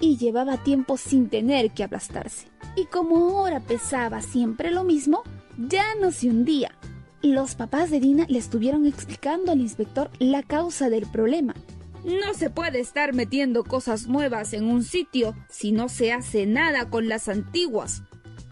y 0.00 0.16
llevaba 0.16 0.56
tiempo 0.56 0.96
sin 0.96 1.28
tener 1.28 1.70
que 1.70 1.84
aplastarse. 1.84 2.48
Y 2.76 2.86
como 2.86 3.16
ahora 3.16 3.60
pesaba 3.60 4.20
siempre 4.20 4.70
lo 4.70 4.82
mismo, 4.82 5.22
ya 5.58 5.94
no 6.00 6.10
se 6.10 6.28
hundía. 6.28 6.72
Los 7.22 7.54
papás 7.54 7.90
de 7.90 8.00
Dina 8.00 8.26
le 8.28 8.38
estuvieron 8.38 8.86
explicando 8.86 9.52
al 9.52 9.60
inspector 9.60 10.10
la 10.18 10.42
causa 10.42 10.90
del 10.90 11.06
problema. 11.06 11.54
No 12.04 12.34
se 12.34 12.50
puede 12.50 12.80
estar 12.80 13.14
metiendo 13.14 13.62
cosas 13.62 14.08
nuevas 14.08 14.52
en 14.54 14.64
un 14.64 14.82
sitio 14.82 15.36
si 15.48 15.70
no 15.70 15.88
se 15.88 16.12
hace 16.12 16.46
nada 16.46 16.90
con 16.90 17.08
las 17.08 17.28
antiguas, 17.28 18.02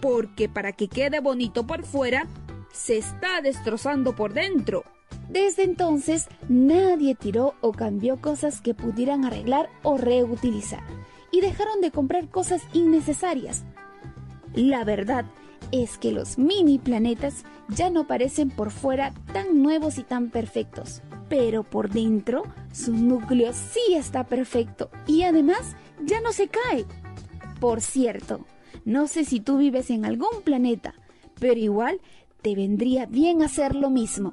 porque 0.01 0.49
para 0.49 0.73
que 0.73 0.87
quede 0.87 1.19
bonito 1.19 1.67
por 1.67 1.85
fuera, 1.85 2.29
se 2.73 2.99
está 2.99 3.41
destrozando 3.43 4.15
por 4.15 4.35
dentro. 4.35 4.85
Desde 5.29 5.65
entonces, 5.65 6.29
nadie 6.49 7.17
tiró 7.17 7.55
o 7.61 7.73
cambió 7.73 8.21
cosas 8.21 8.61
que 8.61 8.75
pudieran 8.75 9.25
arreglar 9.25 9.69
o 9.83 9.99
reutilizar, 9.99 10.85
y 11.33 11.41
dejaron 11.41 11.81
de 11.81 11.91
comprar 11.91 12.29
cosas 12.29 12.63
innecesarias. 12.73 13.65
La 14.55 14.85
verdad 14.85 15.25
es 15.73 15.99
que 15.99 16.13
los 16.13 16.39
mini 16.39 16.79
planetas 16.79 17.45
ya 17.69 17.91
no 17.91 18.07
parecen 18.07 18.51
por 18.51 18.71
fuera 18.71 19.13
tan 19.33 19.63
nuevos 19.63 19.99
y 19.99 20.03
tan 20.03 20.31
perfectos, 20.31 21.03
pero 21.29 21.63
por 21.63 21.91
dentro 21.91 22.43
su 22.73 22.95
núcleo 22.95 23.53
sí 23.53 23.95
está 23.95 24.25
perfecto 24.25 24.91
y 25.07 25.23
además 25.23 25.77
ya 26.05 26.21
no 26.21 26.33
se 26.33 26.49
cae. 26.49 26.85
Por 27.61 27.81
cierto, 27.81 28.47
no 28.85 29.07
sé 29.07 29.25
si 29.25 29.41
tú 29.41 29.59
vives 29.59 29.91
en 29.91 30.05
algún 30.05 30.43
planeta, 30.45 30.95
pero 31.39 31.59
igual 31.59 32.01
te 32.43 32.55
vendría 32.55 33.07
bien 33.07 33.43
hacer 33.43 33.75
lo 33.75 33.91
mismo. 33.91 34.33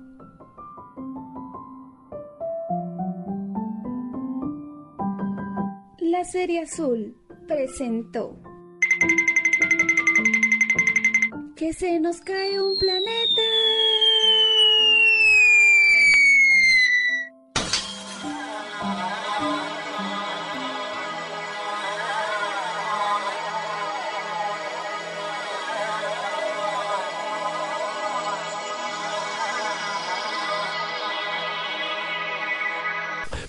La 5.99 6.23
serie 6.23 6.61
azul 6.61 7.17
presentó 7.47 8.37
que 11.57 11.73
se 11.73 11.99
nos 11.99 12.17
cae 12.21 12.61
un 12.61 12.77
planeta. 12.77 13.41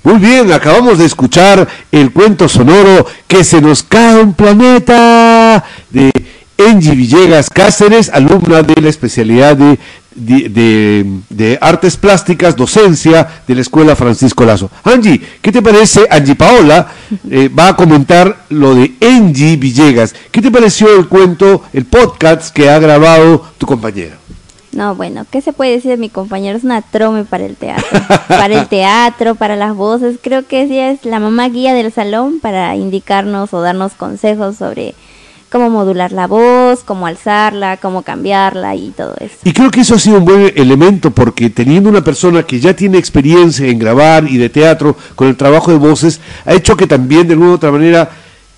Muy 0.02 0.18
bien, 0.18 0.50
acabamos 0.50 0.98
de 0.98 1.04
escuchar 1.04 1.68
el 1.92 2.10
cuento 2.12 2.48
sonoro 2.48 3.04
Que 3.26 3.44
se 3.44 3.60
nos 3.60 3.82
cae 3.82 4.22
un 4.22 4.32
planeta 4.32 5.62
de 5.90 6.10
Angie 6.58 6.94
Villegas 6.94 7.48
Cáceres, 7.50 8.10
alumna 8.12 8.62
de 8.62 8.80
la 8.82 8.88
especialidad 8.88 9.56
de- 9.56 9.78
de 10.14 11.58
artes 11.60 11.96
plásticas, 11.96 12.56
docencia 12.56 13.28
de 13.46 13.54
la 13.54 13.60
Escuela 13.60 13.94
Francisco 13.94 14.44
Lazo. 14.44 14.68
Angie, 14.82 15.20
¿qué 15.40 15.52
te 15.52 15.62
parece? 15.62 16.06
Angie 16.10 16.34
Paola 16.34 16.88
eh, 17.30 17.48
va 17.48 17.68
a 17.68 17.76
comentar 17.76 18.44
lo 18.48 18.74
de 18.74 18.92
Angie 19.00 19.56
Villegas. 19.56 20.14
¿Qué 20.32 20.42
te 20.42 20.50
pareció 20.50 20.96
el 20.98 21.06
cuento, 21.08 21.62
el 21.72 21.84
podcast 21.84 22.52
que 22.52 22.68
ha 22.68 22.78
grabado 22.80 23.44
tu 23.58 23.66
compañera? 23.66 24.16
No, 24.72 24.94
bueno, 24.96 25.24
¿qué 25.30 25.40
se 25.40 25.52
puede 25.52 25.72
decir 25.72 25.90
de 25.92 25.96
mi 25.96 26.08
compañero? 26.10 26.56
Es 26.58 26.64
una 26.64 26.82
trome 26.82 27.24
para 27.24 27.46
el 27.46 27.56
teatro. 27.56 27.86
para 28.28 28.54
el 28.60 28.66
teatro, 28.68 29.34
para 29.36 29.56
las 29.56 29.74
voces. 29.74 30.18
Creo 30.20 30.46
que 30.46 30.62
ella 30.62 30.90
es 30.90 31.04
la 31.04 31.20
mamá 31.20 31.48
guía 31.48 31.74
del 31.74 31.92
salón 31.92 32.38
para 32.40 32.74
indicarnos 32.76 33.54
o 33.54 33.60
darnos 33.60 33.92
consejos 33.92 34.56
sobre 34.56 34.94
cómo 35.50 35.71
modular 35.71 36.12
la 36.12 36.26
voz, 36.26 36.81
cómo 36.85 37.07
alzarla, 37.07 37.78
cómo 37.78 38.02
cambiarla 38.02 38.75
y 38.75 38.90
todo 38.90 39.14
eso. 39.21 39.37
Y 39.45 39.52
creo 39.52 39.71
que 39.71 39.81
eso 39.81 39.95
ha 39.95 39.99
sido 39.99 40.19
un 40.19 40.25
buen 40.25 40.52
elemento 40.57 41.11
porque 41.11 41.50
teniendo 41.50 41.88
una 41.88 42.05
persona 42.05 42.43
que 42.43 42.61
ya 42.61 42.75
tiene 42.75 42.99
experiencia 42.99 43.67
en 43.67 43.78
grabar 43.78 44.28
y 44.28 44.37
de 44.37 44.49
teatro 44.49 44.97
con 45.14 45.28
el 45.28 45.37
trabajo 45.37 45.71
de 45.71 45.78
voces, 45.78 46.21
ha 46.45 46.55
hecho 46.55 46.76
que 46.76 46.87
también 46.87 47.26
de 47.26 47.35
alguna 47.35 47.52
u 47.52 47.55
otra 47.55 47.71
manera 47.71 48.11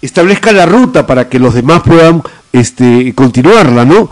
establezca 0.03 0.53
la 0.53 0.67
ruta 0.67 1.07
para 1.07 1.29
que 1.29 1.39
los 1.39 1.55
demás 1.55 1.83
puedan 1.83 2.23
este, 2.53 3.15
continuarla, 3.15 3.85
¿no? 3.85 4.11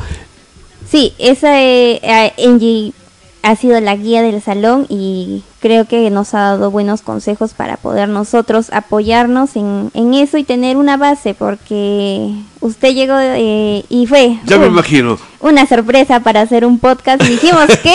Sí, 0.90 1.12
esa 1.18 1.60
eh, 1.60 2.00
eh, 2.02 2.32
Angie 2.46 2.92
ha 3.42 3.54
sido 3.56 3.80
la 3.80 3.94
guía 3.96 4.22
del 4.22 4.42
salón 4.42 4.86
y 4.88 5.42
creo 5.60 5.86
que 5.86 6.10
nos 6.10 6.34
ha 6.34 6.40
dado 6.40 6.70
buenos 6.70 7.02
consejos 7.02 7.52
para 7.54 7.76
poder 7.76 8.08
nosotros 8.08 8.68
apoyarnos 8.72 9.56
en, 9.56 9.90
en 9.94 10.14
eso 10.14 10.38
y 10.38 10.44
tener 10.44 10.76
una 10.76 10.96
base 10.96 11.34
porque 11.34 12.32
usted 12.60 12.94
llegó 12.94 13.14
eh, 13.18 13.84
y 13.88 14.06
fue 14.06 14.38
Ya 14.44 14.58
me 14.58 14.66
imagino. 14.66 15.18
una 15.40 15.66
sorpresa 15.66 16.20
para 16.20 16.40
hacer 16.42 16.64
un 16.66 16.78
podcast 16.78 17.22
y 17.24 17.28
dijimos 17.30 17.66
que 17.82 17.94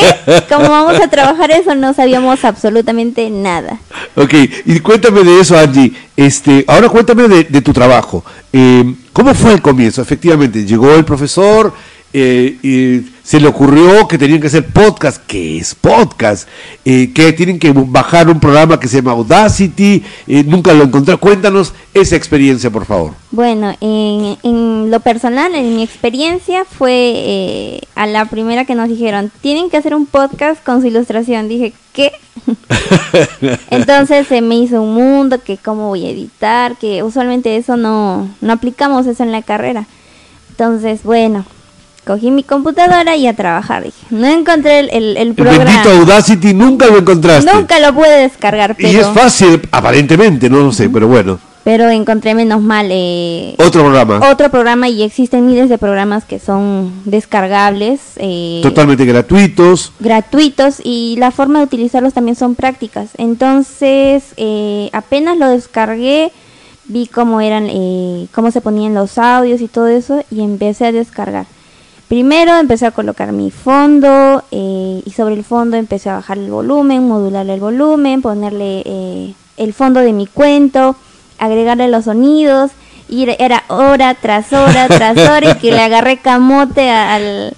como 0.49 0.69
vamos 0.69 0.99
a 1.01 1.07
trabajar 1.09 1.51
eso 1.51 1.75
no 1.75 1.93
sabíamos 1.93 2.43
absolutamente 2.45 3.29
nada. 3.29 3.79
Ok, 4.15 4.33
y 4.65 4.79
cuéntame 4.79 5.23
de 5.23 5.39
eso, 5.41 5.57
Angie. 5.57 5.91
Este, 6.15 6.63
ahora 6.67 6.87
cuéntame 6.89 7.27
de, 7.27 7.43
de 7.45 7.61
tu 7.61 7.73
trabajo. 7.73 8.23
Eh, 8.51 8.95
¿Cómo 9.11 9.33
fue 9.33 9.53
el 9.53 9.61
comienzo? 9.61 10.01
Efectivamente, 10.01 10.65
llegó 10.65 10.93
el 10.95 11.03
profesor 11.05 11.73
eh, 12.13 12.57
y 12.61 13.09
se 13.23 13.39
le 13.39 13.47
ocurrió 13.47 14.07
que 14.07 14.17
tenían 14.17 14.39
que 14.41 14.47
hacer 14.47 14.65
podcast. 14.67 15.21
¿Qué 15.25 15.57
es 15.57 15.73
podcast? 15.73 16.47
Eh, 16.85 17.11
que 17.13 17.33
tienen 17.33 17.57
que 17.57 17.71
bajar 17.71 18.29
un 18.29 18.39
programa 18.39 18.79
que 18.79 18.87
se 18.87 18.97
llama 18.97 19.11
Audacity. 19.13 20.03
eh, 20.27 20.43
nunca 20.45 20.73
lo 20.73 20.83
encontré. 20.83 21.15
Cuéntanos 21.17 21.73
esa 21.93 22.15
experiencia, 22.15 22.69
por 22.69 22.85
favor. 22.85 23.13
Bueno, 23.31 23.73
en, 23.81 24.37
en 24.43 24.91
lo 24.91 24.99
personal, 24.99 25.55
en 25.55 25.75
mi 25.75 25.83
experiencia, 25.83 26.65
fue 26.65 26.91
eh, 27.15 27.81
a 27.95 28.05
la 28.05 28.25
primera 28.25 28.65
que 28.65 28.75
nos 28.75 28.89
dijeron, 28.89 29.31
tienen 29.41 29.69
que 29.69 29.77
hacer 29.77 29.95
un 29.95 30.05
podcast 30.05 30.63
con 30.63 30.81
su 30.81 30.87
ilustración. 30.87 31.47
Dije, 31.47 31.73
¿qué? 31.93 32.11
Entonces 33.71 34.27
se 34.27 34.41
me 34.41 34.55
hizo 34.55 34.81
un 34.81 34.93
mundo, 34.93 35.41
que 35.43 35.57
cómo 35.57 35.87
voy 35.87 36.05
a 36.05 36.09
editar, 36.09 36.75
que 36.77 37.03
usualmente 37.03 37.55
eso 37.55 37.77
no, 37.77 38.29
no 38.41 38.53
aplicamos 38.53 39.07
eso 39.07 39.23
en 39.23 39.31
la 39.31 39.41
carrera. 39.41 39.87
Entonces, 40.49 41.03
bueno, 41.03 41.45
cogí 42.05 42.31
mi 42.31 42.43
computadora 42.43 43.15
y 43.15 43.27
a 43.27 43.33
trabajar. 43.35 43.83
Dije, 43.83 44.05
no 44.09 44.27
encontré 44.27 44.79
el, 44.79 44.89
el, 44.91 45.17
el 45.17 45.33
programa. 45.33 45.63
bendito 45.63 45.89
Audacity 45.91 46.53
nunca 46.53 46.87
lo 46.87 46.97
encontraste. 46.99 47.51
Nunca 47.53 47.79
lo 47.79 47.93
pude 47.93 48.09
descargar, 48.21 48.75
pero, 48.75 48.89
Y 48.89 48.95
es 48.97 49.07
fácil, 49.07 49.61
aparentemente, 49.71 50.49
no 50.49 50.57
lo 50.57 50.71
sé, 50.71 50.89
pero 50.89 51.07
bueno. 51.07 51.39
pero 51.63 51.89
encontré 51.89 52.35
menos 52.35 52.61
mal 52.61 52.87
eh, 52.91 53.55
Otro 53.57 53.83
programa. 53.83 54.19
otro 54.29 54.49
programa 54.51 54.89
y 54.89 55.01
existen 55.01 55.45
miles 55.45 55.69
de 55.69 55.77
programas 55.77 56.25
que 56.25 56.37
son 56.39 56.91
descargables, 57.05 58.01
eh, 58.17 58.59
Totalmente 58.61 59.05
gratuitos. 59.05 59.93
gratuitos 59.99 60.81
y 60.83 61.15
la 61.19 61.31
forma 61.31 61.59
de 61.59 61.65
utilizarlos 61.65 62.13
también 62.13 62.35
son 62.35 62.55
prácticas. 62.55 63.11
Entonces, 63.17 64.23
eh, 64.37 64.89
apenas 64.91 65.37
lo 65.37 65.47
descargué, 65.47 66.31
vi 66.85 67.07
cómo 67.07 67.39
eran, 67.39 67.67
eh, 67.69 68.27
cómo 68.33 68.51
se 68.51 68.59
ponían 68.59 68.93
los 68.93 69.17
audios 69.17 69.61
y 69.61 69.67
todo 69.69 69.87
eso 69.87 70.21
y 70.29 70.41
empecé 70.41 70.87
a 70.87 70.91
descargar. 70.91 71.45
Primero 72.13 72.55
empecé 72.59 72.85
a 72.85 72.91
colocar 72.91 73.31
mi 73.31 73.49
fondo 73.49 74.43
eh, 74.51 75.01
y 75.03 75.09
sobre 75.09 75.33
el 75.33 75.43
fondo 75.43 75.77
empecé 75.77 76.11
a 76.11 76.17
bajar 76.17 76.37
el 76.37 76.51
volumen, 76.51 77.07
modularle 77.07 77.55
el 77.55 77.59
volumen, 77.59 78.21
ponerle 78.21 78.83
eh, 78.85 79.33
el 79.57 79.73
fondo 79.73 79.99
de 79.99 80.13
mi 80.13 80.27
cuento, 80.27 80.95
agregarle 81.39 81.87
los 81.87 82.05
sonidos 82.05 82.69
y 83.09 83.27
era- 83.39 83.63
hora 83.67 84.13
tras 84.13 84.53
hora 84.53 84.87
tras 84.89 85.17
hora 85.17 85.53
y 85.53 85.55
que 85.55 85.71
le 85.71 85.81
agarré 85.81 86.17
camote 86.17 86.87
al, 86.91 87.55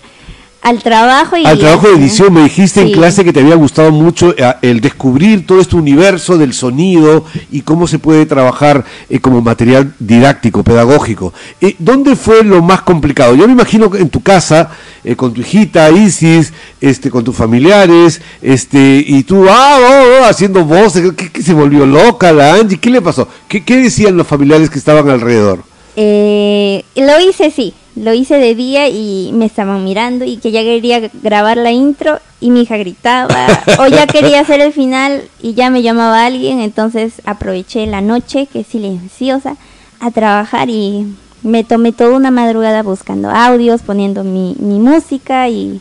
al 0.66 0.82
trabajo 0.82 1.38
y 1.38 1.46
al 1.46 1.60
trabajo 1.60 1.86
de 1.86 1.94
este, 1.94 2.06
edición. 2.06 2.34
Me 2.34 2.42
dijiste 2.42 2.82
en 2.82 2.92
clase 2.92 3.24
que 3.24 3.32
te 3.32 3.40
había 3.40 3.54
gustado 3.54 3.92
mucho 3.92 4.34
eh, 4.36 4.52
el 4.64 4.82
descubrir 4.82 5.46
todo 5.46 5.62
este 5.62 5.76
universo 5.76 6.40
del 6.40 6.54
sonido 6.54 7.24
y 7.52 7.62
cómo 7.62 7.86
se 7.86 8.00
puede 8.00 8.26
trabajar 8.26 8.84
eh, 9.08 9.20
como 9.20 9.42
material 9.42 9.94
didáctico, 10.00 10.64
pedagógico. 10.64 11.34
Eh, 11.62 11.76
¿Dónde 11.78 12.16
fue 12.16 12.44
lo 12.44 12.64
más 12.64 12.82
complicado? 12.82 13.36
Yo 13.36 13.46
me 13.46 13.54
imagino 13.54 13.92
que 13.92 14.00
en 14.00 14.10
tu 14.10 14.24
casa, 14.24 14.72
con 15.16 15.36
tu 15.36 15.42
hijita 15.42 15.92
Isis, 15.92 16.52
este, 16.82 17.12
con 17.12 17.24
tus 17.24 17.36
familiares, 17.36 18.20
este, 18.42 19.06
y 19.08 19.22
tú, 19.22 19.46
ah, 19.48 19.78
oh, 19.80 20.24
oh, 20.24 20.26
haciendo 20.26 20.66
voces, 20.66 21.12
¿qué, 21.16 21.30
qué 21.30 21.44
se 21.44 21.54
volvió 21.54 21.86
loca 21.86 22.34
la 22.34 22.56
Angie? 22.56 22.80
¿Qué 22.80 22.90
le 22.90 23.04
pasó? 23.04 23.28
¿Qué, 23.48 23.64
qué 23.64 23.78
decían 23.78 24.18
los 24.18 24.26
familiares 24.26 24.72
que 24.72 24.80
estaban 24.80 25.08
alrededor? 25.12 25.64
Eh, 25.96 26.84
lo 26.96 27.20
hice, 27.22 27.52
sí. 27.52 27.76
Lo 27.96 28.14
hice 28.14 28.36
de 28.36 28.56
día 28.56 28.90
y 28.90 29.32
me 29.34 29.46
estaban 29.46 29.84
mirando 29.84 30.26
y 30.26 30.38
que 30.38 30.52
ya 30.52 30.62
quería 30.62 31.10
grabar 31.22 31.58
la 31.58 31.72
intro 31.72 32.20
y 32.42 32.52
mi 32.52 32.64
hija 32.64 32.78
gritaba 32.78 33.48
o 33.80 33.88
ya 33.88 34.06
quería 34.06 34.42
hacer 34.42 34.60
el 34.60 34.74
final 34.74 35.24
y 35.42 35.54
ya 35.54 35.70
me 35.70 35.82
llamaba 35.82 36.26
alguien, 36.26 36.60
entonces 36.60 37.22
aproveché 37.26 37.86
la 37.86 38.02
noche 38.02 38.48
que 38.52 38.62
es 38.62 38.68
silenciosa 38.68 39.56
a 40.02 40.12
trabajar 40.12 40.70
y 40.70 41.16
me 41.42 41.64
tomé 41.64 41.94
toda 41.94 42.18
una 42.18 42.32
madrugada 42.32 42.84
buscando 42.84 43.30
audios, 43.30 43.82
poniendo 43.82 44.24
mi, 44.24 44.56
mi 44.60 44.80
música 44.80 45.48
y 45.48 45.80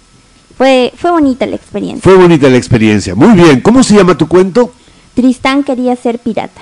fue, 0.57 0.93
fue 0.97 1.11
bonita 1.11 1.47
la 1.47 1.57
experiencia. 1.57 2.03
Fue 2.03 2.17
bonita 2.17 2.49
la 2.49 2.57
experiencia. 2.57 3.15
Muy 3.15 3.33
bien. 3.33 3.61
¿Cómo 3.61 3.83
se 3.83 3.97
llama 3.97 4.17
tu 4.17 4.29
cuento? 4.29 4.73
Tristán 5.15 5.65
quería 5.65 5.97
ser 5.97 6.19
pirata. 6.19 6.61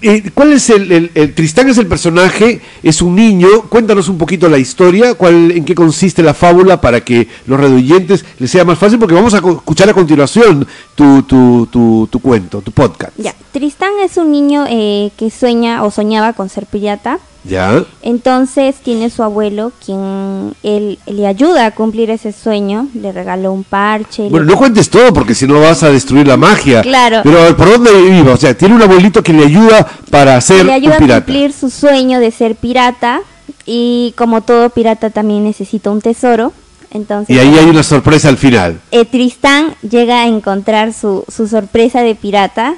Eh, 0.00 0.30
¿Cuál 0.32 0.52
es 0.54 0.70
el, 0.70 1.10
el- 1.14 1.34
Tristán 1.34 1.68
es 1.68 1.76
el 1.78 1.86
personaje, 1.86 2.60
es 2.82 3.02
un 3.02 3.14
niño. 3.14 3.48
Cuéntanos 3.68 4.08
un 4.08 4.16
poquito 4.18 4.48
la 4.48 4.58
historia, 4.58 5.14
cuál, 5.14 5.50
en 5.50 5.64
qué 5.64 5.74
consiste 5.74 6.22
la 6.22 6.32
fábula 6.34 6.80
para 6.80 7.02
que 7.02 7.28
los 7.46 7.60
reduyentes 7.60 8.24
les 8.38 8.50
sea 8.50 8.64
más 8.64 8.78
fácil, 8.78 8.98
porque 8.98 9.14
vamos 9.14 9.34
a 9.34 9.38
escuchar 9.38 9.88
a 9.90 9.94
continuación 9.94 10.66
tu, 10.94 11.22
tu, 11.24 11.66
tu, 11.70 12.08
tu 12.10 12.20
cuento, 12.20 12.62
tu 12.62 12.72
podcast. 12.72 13.12
Ya, 13.18 13.34
Tristán 13.52 13.92
es 14.02 14.16
un 14.16 14.32
niño 14.32 14.64
eh, 14.68 15.10
que 15.18 15.30
sueña 15.30 15.84
o 15.84 15.90
soñaba 15.90 16.32
con 16.32 16.48
ser 16.48 16.66
pirata. 16.66 17.18
¿Ya? 17.44 17.84
Entonces 18.02 18.76
tiene 18.76 19.10
su 19.10 19.22
abuelo 19.22 19.72
quien 19.84 20.54
él 20.62 20.98
le 21.06 21.26
ayuda 21.26 21.66
a 21.66 21.70
cumplir 21.72 22.10
ese 22.10 22.30
sueño, 22.32 22.86
le 22.94 23.10
regaló 23.10 23.52
un 23.52 23.64
parche. 23.64 24.28
Bueno, 24.28 24.44
le- 24.46 24.52
no 24.52 24.56
cuentes 24.58 24.88
todo 24.88 25.12
porque 25.12 25.34
si 25.34 25.46
no 25.46 25.60
vas 25.60 25.82
a 25.82 25.90
destruir 25.90 26.26
la 26.28 26.36
magia. 26.36 26.82
Claro. 26.82 27.20
Pero 27.24 27.38
a 27.40 27.42
ver, 27.44 27.56
¿por 27.56 27.68
dónde 27.70 27.90
iba? 28.16 28.32
O 28.34 28.36
sea, 28.36 28.56
tiene 28.56 28.74
un 28.76 28.82
abuelito 28.82 29.22
que 29.22 29.32
le 29.32 29.44
ayuda 29.44 29.86
para 30.10 30.40
ser 30.40 30.66
le 30.66 30.72
ayuda 30.72 30.90
un 30.90 30.96
a 30.96 30.98
pirata. 31.06 31.24
cumplir 31.26 31.52
su 31.52 31.68
sueño 31.70 32.20
de 32.20 32.30
ser 32.30 32.54
pirata 32.54 33.20
y 33.66 34.14
como 34.16 34.42
todo 34.42 34.70
pirata 34.70 35.10
también 35.10 35.42
necesita 35.44 35.90
un 35.90 36.00
tesoro. 36.00 36.52
Entonces 36.92 37.34
Y 37.34 37.38
ahí 37.38 37.56
hay 37.58 37.64
una 37.70 37.82
sorpresa 37.82 38.28
al 38.28 38.36
final. 38.36 38.78
eh, 38.90 39.04
Tristán 39.06 39.74
llega 39.88 40.22
a 40.22 40.26
encontrar 40.26 40.92
su, 40.92 41.24
su 41.26 41.48
sorpresa 41.48 42.02
de 42.02 42.14
pirata 42.14 42.74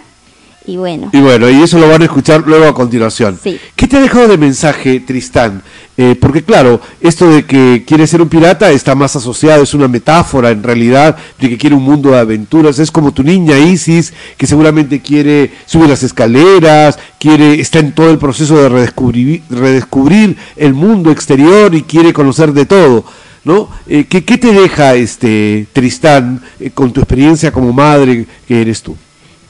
y 0.67 0.79
bueno, 0.79 1.11
Y 1.13 1.21
bueno, 1.21 1.51
y 1.51 1.63
eso 1.63 1.79
lo 1.79 1.89
van 1.89 2.01
a 2.01 2.07
escuchar 2.07 2.43
luego 2.47 2.67
a 2.67 2.75
continuación. 2.75 3.39
Sí. 3.43 3.59
¿Qué 3.77 3.87
te 3.87 3.99
ha 3.99 4.01
dejado 4.01 4.29
de 4.29 4.39
mensaje, 4.39 5.01
Tristán? 5.01 5.63
Eh, 5.97 6.17
porque 6.19 6.43
claro, 6.43 6.81
esto 7.03 7.29
de 7.29 7.45
que 7.45 7.85
quiere 7.87 8.07
ser 8.07 8.23
un 8.23 8.31
pirata 8.31 8.71
está 8.71 8.95
más 8.95 9.15
asociado, 9.15 9.63
es 9.63 9.75
una 9.75 9.89
metáfora 9.89 10.51
en 10.51 10.63
realidad, 10.63 11.17
de 11.39 11.51
que 11.51 11.59
quiere 11.59 11.77
un 11.77 11.83
mundo 11.83 12.13
de 12.13 12.19
aventuras. 12.19 12.79
Es 12.79 12.91
como 12.91 13.13
tu 13.13 13.23
niña 13.23 13.59
Isis, 13.59 14.15
que 14.39 14.47
seguramente 14.47 15.01
quiere 15.01 15.53
subir 15.67 15.91
las 15.91 16.03
escaleras, 16.03 16.99
quiere, 17.21 17.61
está 17.61 17.79
en 17.81 17.93
todo 17.93 18.11
el 18.11 18.19
proceso 18.19 18.57
de 18.61 18.71
redescubrir, 18.71 19.43
redescubrir 19.51 20.37
el 20.57 20.73
mundo 20.73 21.11
exterior 21.11 21.75
y 21.75 21.83
quiere 21.83 22.15
conocer 22.15 22.55
de 22.55 22.65
todo. 22.65 23.05
¿No? 23.45 23.69
Eh, 23.87 24.07
¿qué, 24.09 24.25
qué 24.25 24.39
te 24.39 24.55
deja 24.55 24.95
este 24.95 25.67
Tristán 25.75 26.41
eh, 26.59 26.71
con 26.71 26.95
tu 26.95 27.01
experiencia 27.01 27.53
como 27.53 27.75
madre 27.75 28.25
que 28.49 28.63
eres 28.63 28.83
tú? 28.83 28.97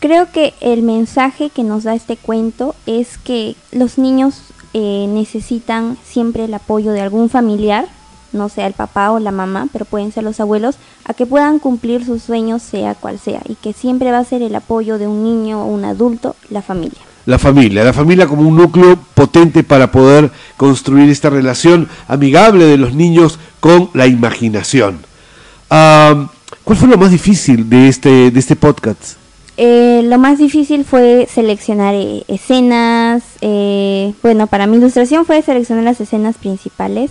Creo 0.05 0.31
que 0.31 0.53
el 0.61 0.83
mensaje 0.83 1.49
que 1.49 1.63
nos 1.63 1.85
da 1.85 1.95
este 1.95 2.19
cuento 2.19 2.75
es 2.85 3.17
que 3.17 3.57
los 3.73 3.97
niños 3.97 4.35
eh, 4.75 5.07
necesitan 5.09 5.97
siempre 6.05 6.45
el 6.45 6.53
apoyo 6.53 6.93
de 6.93 7.01
algún 7.01 7.31
familiar, 7.31 7.87
no 8.35 8.51
sea 8.51 8.67
el 8.67 8.75
papá 8.75 9.13
o 9.13 9.19
la 9.19 9.31
mamá, 9.31 9.67
pero 9.73 9.87
pueden 9.87 10.13
ser 10.13 10.25
los 10.25 10.41
abuelos, 10.41 10.77
a 11.07 11.15
que 11.15 11.25
puedan 11.25 11.59
cumplir 11.59 12.05
sus 12.05 12.23
sueños 12.23 12.61
sea 12.63 12.95
cual 12.95 13.19
sea, 13.19 13.41
y 13.49 13.55
que 13.55 13.73
siempre 13.73 14.11
va 14.11 14.19
a 14.19 14.25
ser 14.27 14.43
el 14.43 14.55
apoyo 14.55 14.99
de 14.99 15.09
un 15.09 15.25
niño 15.25 15.63
o 15.63 15.69
un 15.69 15.87
adulto, 15.87 16.37
la 16.51 16.61
familia. 16.61 17.01
La 17.25 17.39
familia, 17.39 17.83
la 17.83 17.95
familia 17.95 18.27
como 18.27 18.47
un 18.47 18.59
núcleo 18.59 18.99
potente 19.15 19.65
para 19.65 19.91
poder 19.91 20.31
construir 20.59 21.09
esta 21.09 21.31
relación 21.31 21.89
amigable 22.09 22.67
de 22.67 22.77
los 22.77 22.93
niños 22.93 23.39
con 23.59 23.89
la 23.95 24.07
imaginación. 24.07 24.99
Ah, 25.71 26.31
¿Cuál 26.63 26.79
fue 26.79 26.89
lo 26.89 26.99
más 26.99 27.11
difícil 27.11 27.71
de 27.71 27.89
este, 27.89 28.31
de 28.31 28.39
este 28.39 28.55
podcast? 28.55 29.24
Eh, 29.57 30.03
lo 30.05 30.19
más 30.19 30.39
difícil 30.39 30.85
fue 30.85 31.29
seleccionar 31.33 31.95
eh, 31.95 32.25
escenas. 32.29 33.23
eh, 33.41 34.13
bueno, 34.23 34.47
para 34.49 34.67
mi 34.67 34.77
ilustración 34.79 35.25
fue 35.27 35.43
seleccionar 35.43 35.85
las 35.85 36.01
escenas 36.01 36.37
principales. 36.37 37.11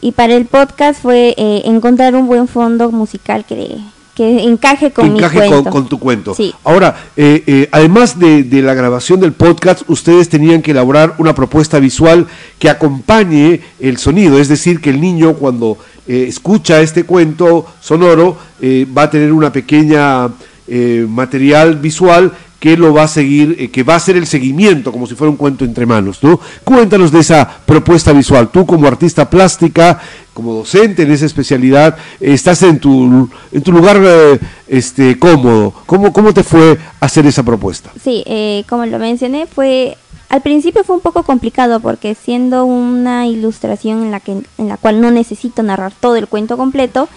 Y 0.00 0.12
para 0.12 0.34
el 0.34 0.46
podcast 0.46 1.00
fue 1.02 1.34
eh, 1.36 1.62
encontrar 1.64 2.14
un 2.14 2.26
buen 2.26 2.46
fondo 2.48 2.92
musical 2.92 3.44
que, 3.44 3.78
que 4.14 4.42
encaje 4.44 4.92
con 4.92 5.12
mi 5.12 5.18
encaje 5.18 5.38
con, 5.40 5.48
cuento. 5.48 5.70
con 5.70 5.88
tu 5.88 5.98
cuento. 5.98 6.34
Sí. 6.34 6.54
Ahora, 6.64 6.94
eh, 7.16 7.42
eh, 7.46 7.68
además 7.72 8.18
de, 8.18 8.44
de 8.44 8.62
la 8.62 8.74
grabación 8.74 9.18
del 9.20 9.32
podcast, 9.32 9.82
ustedes 9.88 10.28
tenían 10.28 10.62
que 10.62 10.70
elaborar 10.72 11.14
una 11.18 11.34
propuesta 11.34 11.78
visual 11.80 12.26
que 12.58 12.68
acompañe 12.70 13.62
el 13.80 13.96
sonido, 13.96 14.38
es 14.38 14.48
decir, 14.48 14.80
que 14.80 14.90
el 14.90 15.00
niño 15.00 15.34
cuando 15.34 15.78
eh, 16.06 16.26
escucha 16.28 16.80
este 16.82 17.04
cuento 17.04 17.66
sonoro 17.80 18.36
eh, 18.60 18.86
va 18.96 19.04
a 19.04 19.10
tener 19.10 19.32
una 19.32 19.50
pequeña 19.50 20.28
eh, 20.68 21.06
material 21.08 21.76
visual 21.76 22.32
que 22.58 22.76
lo 22.76 22.92
va 22.92 23.04
a 23.04 23.08
seguir, 23.08 23.56
eh, 23.58 23.70
que 23.70 23.82
va 23.82 23.96
a 23.96 24.00
ser 24.00 24.16
el 24.16 24.26
seguimiento, 24.26 24.90
como 24.90 25.06
si 25.06 25.14
fuera 25.14 25.30
un 25.30 25.36
cuento 25.36 25.64
entre 25.64 25.84
manos, 25.84 26.22
¿no? 26.22 26.40
Cuéntanos 26.64 27.12
de 27.12 27.20
esa 27.20 27.48
propuesta 27.64 28.12
visual. 28.12 28.48
Tú 28.48 28.64
como 28.64 28.86
artista 28.86 29.28
plástica, 29.28 30.00
como 30.32 30.54
docente 30.54 31.02
en 31.02 31.12
esa 31.12 31.26
especialidad, 31.26 31.96
estás 32.18 32.62
en 32.62 32.78
tu, 32.78 33.28
en 33.52 33.62
tu 33.62 33.72
lugar 33.72 34.00
eh, 34.02 34.38
este, 34.68 35.18
cómodo. 35.18 35.74
¿Cómo, 35.84 36.12
¿Cómo 36.12 36.32
te 36.32 36.42
fue 36.42 36.78
hacer 36.98 37.26
esa 37.26 37.42
propuesta? 37.42 37.90
Sí, 38.02 38.24
eh, 38.26 38.64
como 38.68 38.86
lo 38.86 38.98
mencioné, 38.98 39.46
fue 39.46 39.96
al 40.28 40.40
principio 40.40 40.82
fue 40.82 40.96
un 40.96 41.02
poco 41.02 41.22
complicado 41.22 41.78
porque 41.78 42.16
siendo 42.16 42.64
una 42.64 43.28
ilustración 43.28 44.02
en 44.02 44.10
la 44.10 44.18
que 44.18 44.32
en 44.32 44.68
la 44.68 44.76
cual 44.76 45.00
no 45.00 45.12
necesito 45.12 45.62
narrar 45.62 45.92
todo 45.92 46.16
el 46.16 46.26
cuento 46.26 46.56
completo, 46.56 47.08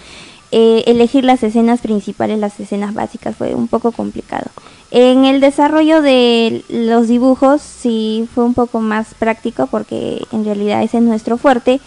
eh, 0.52 0.84
elegir 0.86 1.24
las 1.24 1.42
escenas 1.42 1.80
principales, 1.80 2.38
las 2.38 2.58
escenas 2.58 2.94
básicas 2.94 3.36
fue 3.36 3.54
un 3.54 3.68
poco 3.68 3.92
complicado. 3.92 4.46
En 4.90 5.24
el 5.24 5.40
desarrollo 5.40 6.02
de 6.02 6.64
los 6.68 7.06
dibujos 7.06 7.62
sí 7.62 8.28
fue 8.34 8.44
un 8.44 8.54
poco 8.54 8.80
más 8.80 9.14
práctico 9.16 9.68
porque 9.68 10.22
en 10.32 10.44
realidad 10.44 10.82
ese 10.82 10.98
es 10.98 11.04
nuestro 11.04 11.38
fuerte 11.38 11.80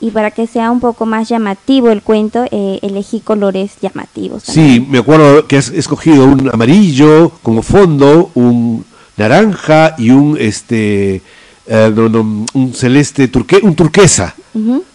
y 0.00 0.10
para 0.10 0.30
que 0.32 0.46
sea 0.46 0.70
un 0.70 0.80
poco 0.80 1.06
más 1.06 1.28
llamativo 1.28 1.90
el 1.90 2.02
cuento 2.02 2.44
eh, 2.50 2.78
elegí 2.82 3.20
colores 3.20 3.72
llamativos. 3.80 4.44
también. 4.44 4.74
Sí, 4.74 4.86
me 4.88 4.98
acuerdo 4.98 5.46
que 5.46 5.56
has 5.56 5.70
escogido 5.70 6.24
un 6.24 6.50
amarillo 6.52 7.30
como 7.42 7.62
fondo, 7.62 8.30
un 8.34 8.84
naranja 9.16 9.94
y 9.98 10.10
un 10.10 10.36
este 10.38 11.22
eh, 11.68 11.92
no, 11.94 12.08
no, 12.08 12.46
un 12.54 12.72
celeste 12.74 13.28
turque, 13.28 13.60
un 13.62 13.74
turquesa. 13.74 14.34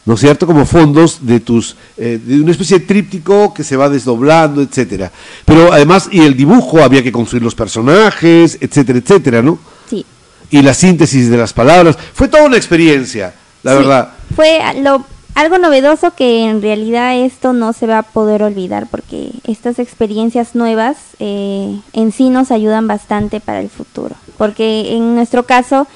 ¿no 0.05 0.15
es 0.15 0.19
cierto? 0.19 0.45
Como 0.45 0.65
fondos 0.65 1.25
de 1.25 1.39
tus 1.39 1.75
eh, 1.97 2.19
de 2.21 2.41
una 2.41 2.51
especie 2.51 2.79
de 2.79 2.85
tríptico 2.85 3.53
que 3.53 3.63
se 3.63 3.77
va 3.77 3.89
desdoblando, 3.89 4.61
etcétera. 4.61 5.11
Pero 5.45 5.71
además 5.71 6.09
y 6.11 6.21
el 6.21 6.35
dibujo 6.35 6.83
había 6.83 7.03
que 7.03 7.11
construir 7.11 7.43
los 7.43 7.55
personajes, 7.55 8.57
etcétera, 8.59 8.99
etcétera, 8.99 9.41
¿no? 9.41 9.59
Sí. 9.89 10.05
Y 10.49 10.61
la 10.61 10.73
síntesis 10.73 11.29
de 11.29 11.37
las 11.37 11.53
palabras, 11.53 11.97
fue 12.13 12.27
toda 12.27 12.43
una 12.43 12.57
experiencia, 12.57 13.33
la 13.63 13.71
Sí, 13.71 13.77
verdad. 13.77 14.09
Fue 14.35 14.59
lo, 14.81 15.05
algo 15.35 15.57
novedoso 15.57 16.11
que 16.15 16.45
en 16.45 16.61
realidad 16.61 17.15
esto 17.17 17.53
no 17.53 17.73
se 17.73 17.87
va 17.87 17.99
a 17.99 18.03
poder 18.03 18.43
olvidar 18.43 18.87
porque 18.89 19.31
estas 19.45 19.79
experiencias 19.79 20.55
nuevas 20.55 20.97
eh, 21.19 21.79
en 21.93 22.11
sí 22.11 22.29
nos 22.29 22.51
ayudan 22.51 22.87
bastante 22.87 23.39
para 23.39 23.61
el 23.61 23.69
futuro. 23.69 24.15
Porque 24.37 24.95
en 24.95 25.15
nuestro 25.15 25.43
caso 25.43 25.87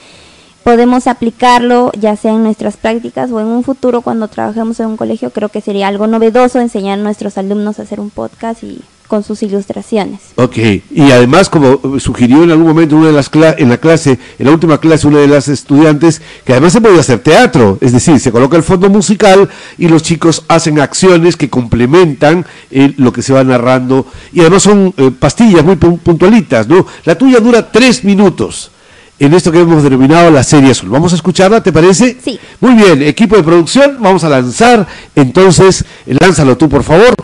podemos 0.64 1.08
aplicarlo 1.08 1.92
ya 2.00 2.16
sea 2.16 2.32
en 2.34 2.44
nuestras 2.44 2.78
prácticas 2.78 3.32
o 3.32 3.40
en 3.40 3.48
un 3.48 3.64
futuro 3.64 4.02
cuando 4.02 4.28
trabajemos 4.28 4.80
en 4.80 4.88
un 4.88 4.98
colegio. 4.98 5.30
Creo 5.32 5.50
que 5.50 5.62
sería 5.62 5.88
algo 5.88 6.08
novedoso 6.08 6.60
enseñar 6.60 7.00
a 7.00 7.02
nuestros 7.04 7.38
alumnos 7.38 7.80
a 7.80 7.84
hacer 7.84 8.00
un 8.00 8.10
podcast 8.10 8.64
y 8.64 8.82
con 9.08 9.24
sus 9.24 9.42
ilustraciones. 9.42 10.20
Ok, 10.36 10.58
y 10.58 11.12
además 11.14 11.48
como 11.50 11.98
sugirió 11.98 12.44
en 12.44 12.52
algún 12.52 12.68
momento 12.68 12.98
una 12.98 13.08
de 13.08 13.14
las 13.14 13.32
en 13.58 13.70
la 13.70 13.78
clase, 13.78 14.20
en 14.38 14.46
la 14.46 14.52
última 14.52 14.82
clase 14.82 15.08
una 15.08 15.20
de 15.20 15.30
las 15.30 15.48
estudiantes, 15.48 16.22
que 16.44 16.52
además 16.52 16.74
se 16.74 16.82
puede 16.82 17.00
hacer 17.00 17.20
teatro, 17.20 17.78
es 17.80 17.94
decir, 17.94 18.20
se 18.20 18.34
coloca 18.34 18.58
el 18.58 18.64
fondo 18.64 18.90
musical 18.90 19.48
y 19.78 19.88
los 19.88 20.04
chicos 20.04 20.44
hacen 20.50 20.82
acciones 20.82 21.38
que 21.38 21.50
complementan 21.50 22.46
eh, 22.70 22.94
lo 22.98 23.14
que 23.14 23.22
se 23.22 23.32
va 23.32 23.46
narrando 23.46 24.06
y 24.34 24.42
además 24.42 24.64
son 24.64 24.94
eh, 24.98 25.10
pastillas 25.18 25.64
muy 25.64 25.76
pu- 25.76 26.00
puntualitas, 26.00 26.68
¿no? 26.68 26.86
La 27.06 27.18
tuya 27.18 27.40
dura 27.40 27.72
tres 27.72 28.04
minutos. 28.04 28.72
En 29.20 29.34
esto 29.34 29.52
que 29.52 29.60
hemos 29.60 29.84
denominado 29.84 30.30
la 30.32 30.44
serie 30.44 30.72
azul. 30.72 30.90
Vamos 30.90 31.14
a 31.14 31.16
escucharla, 31.16 31.62
¿te 31.62 31.72
parece? 31.72 32.18
Sí. 32.24 32.40
Muy 32.60 32.76
bien, 32.76 33.02
equipo 33.02 33.36
de 33.36 33.44
producción, 33.44 33.98
vamos 34.00 34.24
a 34.24 34.30
lanzar. 34.30 34.88
Entonces, 35.16 35.86
lánzalo 36.06 36.58
tú, 36.58 36.70
por 36.70 36.84
favor. 36.84 37.16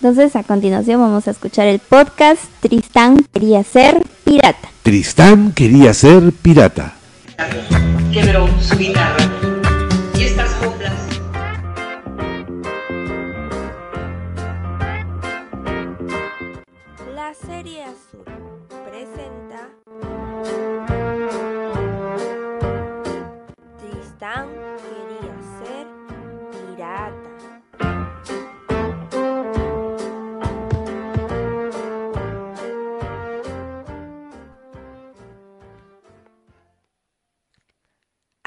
Entonces, 0.00 0.36
a 0.36 0.42
continuación 0.42 1.00
vamos 1.00 1.26
a 1.26 1.30
escuchar 1.30 1.66
el 1.66 1.78
podcast 1.78 2.42
Tristán 2.60 3.24
quería 3.32 3.64
ser 3.64 4.02
pirata. 4.24 4.68
Tristán 4.82 5.52
quería 5.52 5.94
ser 5.94 6.32
pirata. 6.32 6.94
Quebró 8.12 8.48
su 8.60 8.76
guitarra. 8.76 9.35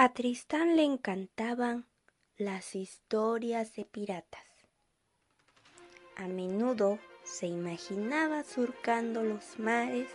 A 0.02 0.14
Tristán 0.14 0.78
le 0.78 0.86
encantaban 0.86 1.86
las 2.38 2.74
historias 2.74 3.76
de 3.76 3.84
piratas. 3.84 4.46
A 6.16 6.30
menudo 6.30 7.00
se 7.26 7.48
imaginaba 7.48 8.46
surcando 8.46 9.24
los 9.24 9.60
mares 9.60 10.08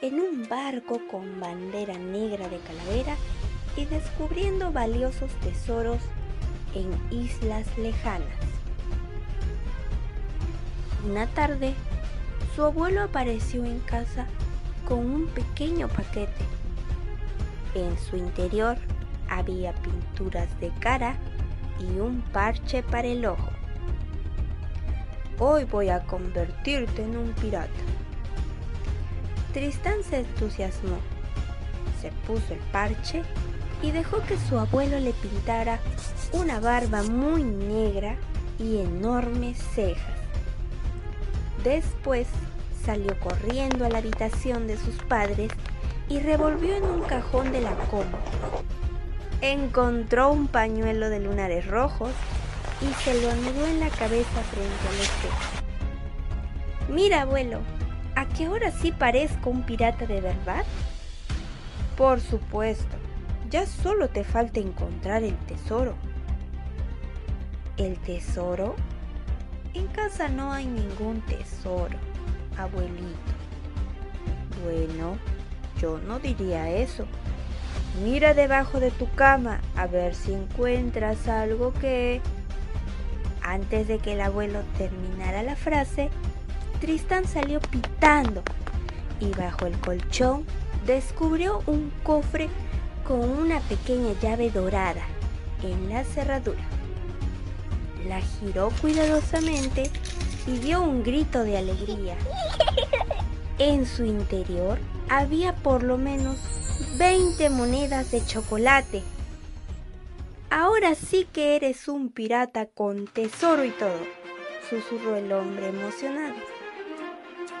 en 0.00 0.18
un 0.18 0.48
barco 0.48 1.00
con 1.08 1.38
bandera 1.38 1.96
negra 1.98 2.48
de 2.48 2.58
calavera 2.58 3.16
y 3.76 3.84
descubriendo 3.84 4.72
valiosos 4.72 5.30
tesoros 5.38 6.02
en 6.74 6.90
islas 7.16 7.78
lejanas. 7.78 8.40
Una 11.08 11.28
tarde, 11.28 11.74
su 12.56 12.64
abuelo 12.64 13.02
apareció 13.02 13.64
en 13.64 13.78
casa 13.78 14.26
con 14.84 14.98
un 14.98 15.28
pequeño 15.28 15.86
paquete. 15.86 16.44
En 17.76 17.96
su 18.00 18.16
interior 18.16 18.76
había 19.38 19.72
pinturas 19.74 20.48
de 20.60 20.70
cara 20.80 21.16
y 21.78 21.98
un 21.98 22.20
parche 22.32 22.82
para 22.82 23.08
el 23.08 23.24
ojo. 23.24 23.50
Hoy 25.38 25.64
voy 25.64 25.88
a 25.88 26.00
convertirte 26.00 27.02
en 27.02 27.16
un 27.16 27.32
pirata. 27.32 27.70
Tristán 29.52 30.04
se 30.08 30.20
entusiasmó, 30.20 30.98
se 32.00 32.10
puso 32.26 32.54
el 32.54 32.60
parche 32.72 33.22
y 33.82 33.90
dejó 33.90 34.22
que 34.22 34.36
su 34.36 34.58
abuelo 34.58 34.98
le 34.98 35.12
pintara 35.14 35.80
una 36.32 36.60
barba 36.60 37.02
muy 37.02 37.42
negra 37.42 38.16
y 38.58 38.78
enormes 38.78 39.58
cejas. 39.74 40.14
Después 41.64 42.26
salió 42.84 43.18
corriendo 43.20 43.84
a 43.84 43.88
la 43.88 43.98
habitación 43.98 44.66
de 44.66 44.76
sus 44.76 44.94
padres 45.04 45.50
y 46.08 46.20
revolvió 46.20 46.76
en 46.76 46.84
un 46.84 47.02
cajón 47.02 47.52
de 47.52 47.60
la 47.60 47.74
cómoda. 47.90 48.18
Encontró 49.42 50.30
un 50.30 50.46
pañuelo 50.46 51.10
de 51.10 51.18
lunares 51.18 51.66
rojos 51.66 52.12
y 52.80 52.86
se 53.02 53.20
lo 53.20 53.28
anudó 53.28 53.66
en 53.66 53.80
la 53.80 53.90
cabeza 53.90 54.40
frente 54.40 54.88
al 54.88 55.00
espejo. 55.00 55.62
Mira, 56.88 57.22
abuelo, 57.22 57.58
¿a 58.14 58.28
qué 58.28 58.48
hora 58.48 58.70
sí 58.70 58.92
parezco 58.92 59.50
un 59.50 59.64
pirata 59.64 60.06
de 60.06 60.20
verdad? 60.20 60.64
Por 61.96 62.20
supuesto, 62.20 62.96
ya 63.50 63.66
solo 63.66 64.08
te 64.08 64.22
falta 64.22 64.60
encontrar 64.60 65.24
el 65.24 65.36
tesoro. 65.38 65.96
¿El 67.76 67.98
tesoro? 67.98 68.76
En 69.74 69.88
casa 69.88 70.28
no 70.28 70.52
hay 70.52 70.66
ningún 70.66 71.20
tesoro, 71.22 71.98
abuelito. 72.56 73.32
Bueno, 74.62 75.16
yo 75.80 75.98
no 75.98 76.20
diría 76.20 76.70
eso. 76.70 77.06
Mira 78.00 78.32
debajo 78.32 78.80
de 78.80 78.90
tu 78.90 79.08
cama 79.10 79.60
a 79.76 79.86
ver 79.86 80.14
si 80.14 80.32
encuentras 80.32 81.28
algo 81.28 81.72
que... 81.74 82.20
Antes 83.42 83.88
de 83.88 83.98
que 83.98 84.12
el 84.12 84.20
abuelo 84.20 84.60
terminara 84.78 85.42
la 85.42 85.56
frase, 85.56 86.10
Tristán 86.80 87.26
salió 87.26 87.60
pitando 87.60 88.42
y 89.20 89.30
bajo 89.32 89.66
el 89.66 89.76
colchón 89.78 90.46
descubrió 90.86 91.62
un 91.66 91.92
cofre 92.02 92.48
con 93.06 93.28
una 93.28 93.60
pequeña 93.60 94.12
llave 94.20 94.50
dorada 94.50 95.02
en 95.62 95.90
la 95.90 96.04
cerradura. 96.04 96.62
La 98.06 98.20
giró 98.20 98.70
cuidadosamente 98.80 99.90
y 100.46 100.58
dio 100.58 100.82
un 100.82 101.02
grito 101.02 101.44
de 101.44 101.58
alegría. 101.58 102.16
En 103.58 103.86
su 103.86 104.04
interior 104.04 104.78
había 105.08 105.54
por 105.54 105.84
lo 105.84 105.96
menos 105.96 106.38
20 107.02 107.50
monedas 107.50 108.12
de 108.12 108.24
chocolate. 108.24 109.02
Ahora 110.50 110.94
sí 110.94 111.26
que 111.32 111.56
eres 111.56 111.88
un 111.88 112.10
pirata 112.10 112.66
con 112.66 113.08
tesoro 113.08 113.64
y 113.64 113.70
todo, 113.70 113.98
susurró 114.70 115.16
el 115.16 115.32
hombre 115.32 115.70
emocionado. 115.70 116.36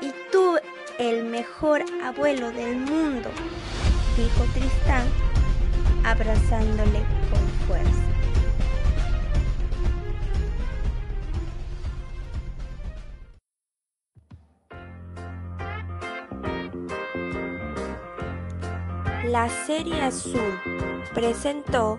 Y 0.00 0.12
tú, 0.30 0.58
el 1.00 1.24
mejor 1.24 1.82
abuelo 2.04 2.52
del 2.52 2.76
mundo, 2.76 3.30
dijo 4.16 4.44
Tristán, 4.54 5.08
abrazándole 6.04 7.00
con 7.28 7.66
fuerza. 7.66 8.21
La 19.32 19.48
serie 19.48 19.98
azul 20.02 20.60
presentó 21.14 21.98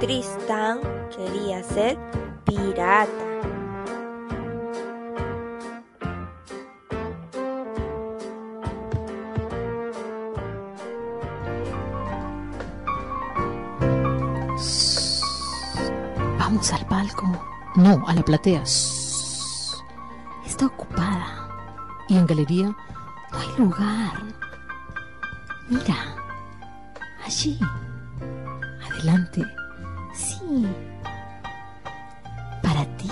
Tristán 0.00 0.80
quería 1.14 1.62
ser 1.62 1.98
pirata. 2.46 3.12
Vamos 16.38 16.72
al 16.72 16.86
palco. 16.86 17.26
No, 17.76 18.02
a 18.06 18.14
la 18.14 18.22
platea. 18.22 18.62
Está 20.46 20.64
ocupada. 20.64 21.44
Y 22.08 22.16
en 22.16 22.24
galería 22.26 22.74
hay 23.38 23.48
lugar. 23.58 24.12
Mira. 25.68 25.96
Allí. 27.24 27.58
Adelante. 28.90 29.44
Sí. 30.14 30.66
Para 32.62 32.84
ti, 32.96 33.10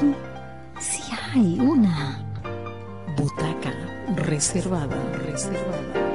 sí 0.78 1.02
hay 1.32 1.58
una 1.60 2.18
butaca 3.16 3.72
reservada, 4.16 4.96
reservada. 5.26 6.05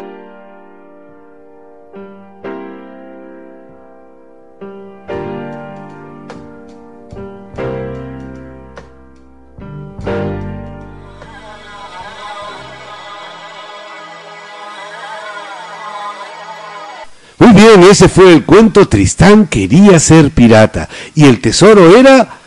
Bien, 17.62 17.84
ese 17.84 18.10
fue 18.10 18.34
el 18.34 18.44
cuento 18.44 18.88
Tristán 18.88 19.48
quería 19.48 20.00
ser 20.00 20.32
pirata. 20.32 20.90
Y 21.16 21.26
el 21.26 21.40
tesoro 21.40 21.96
era 21.96 22.38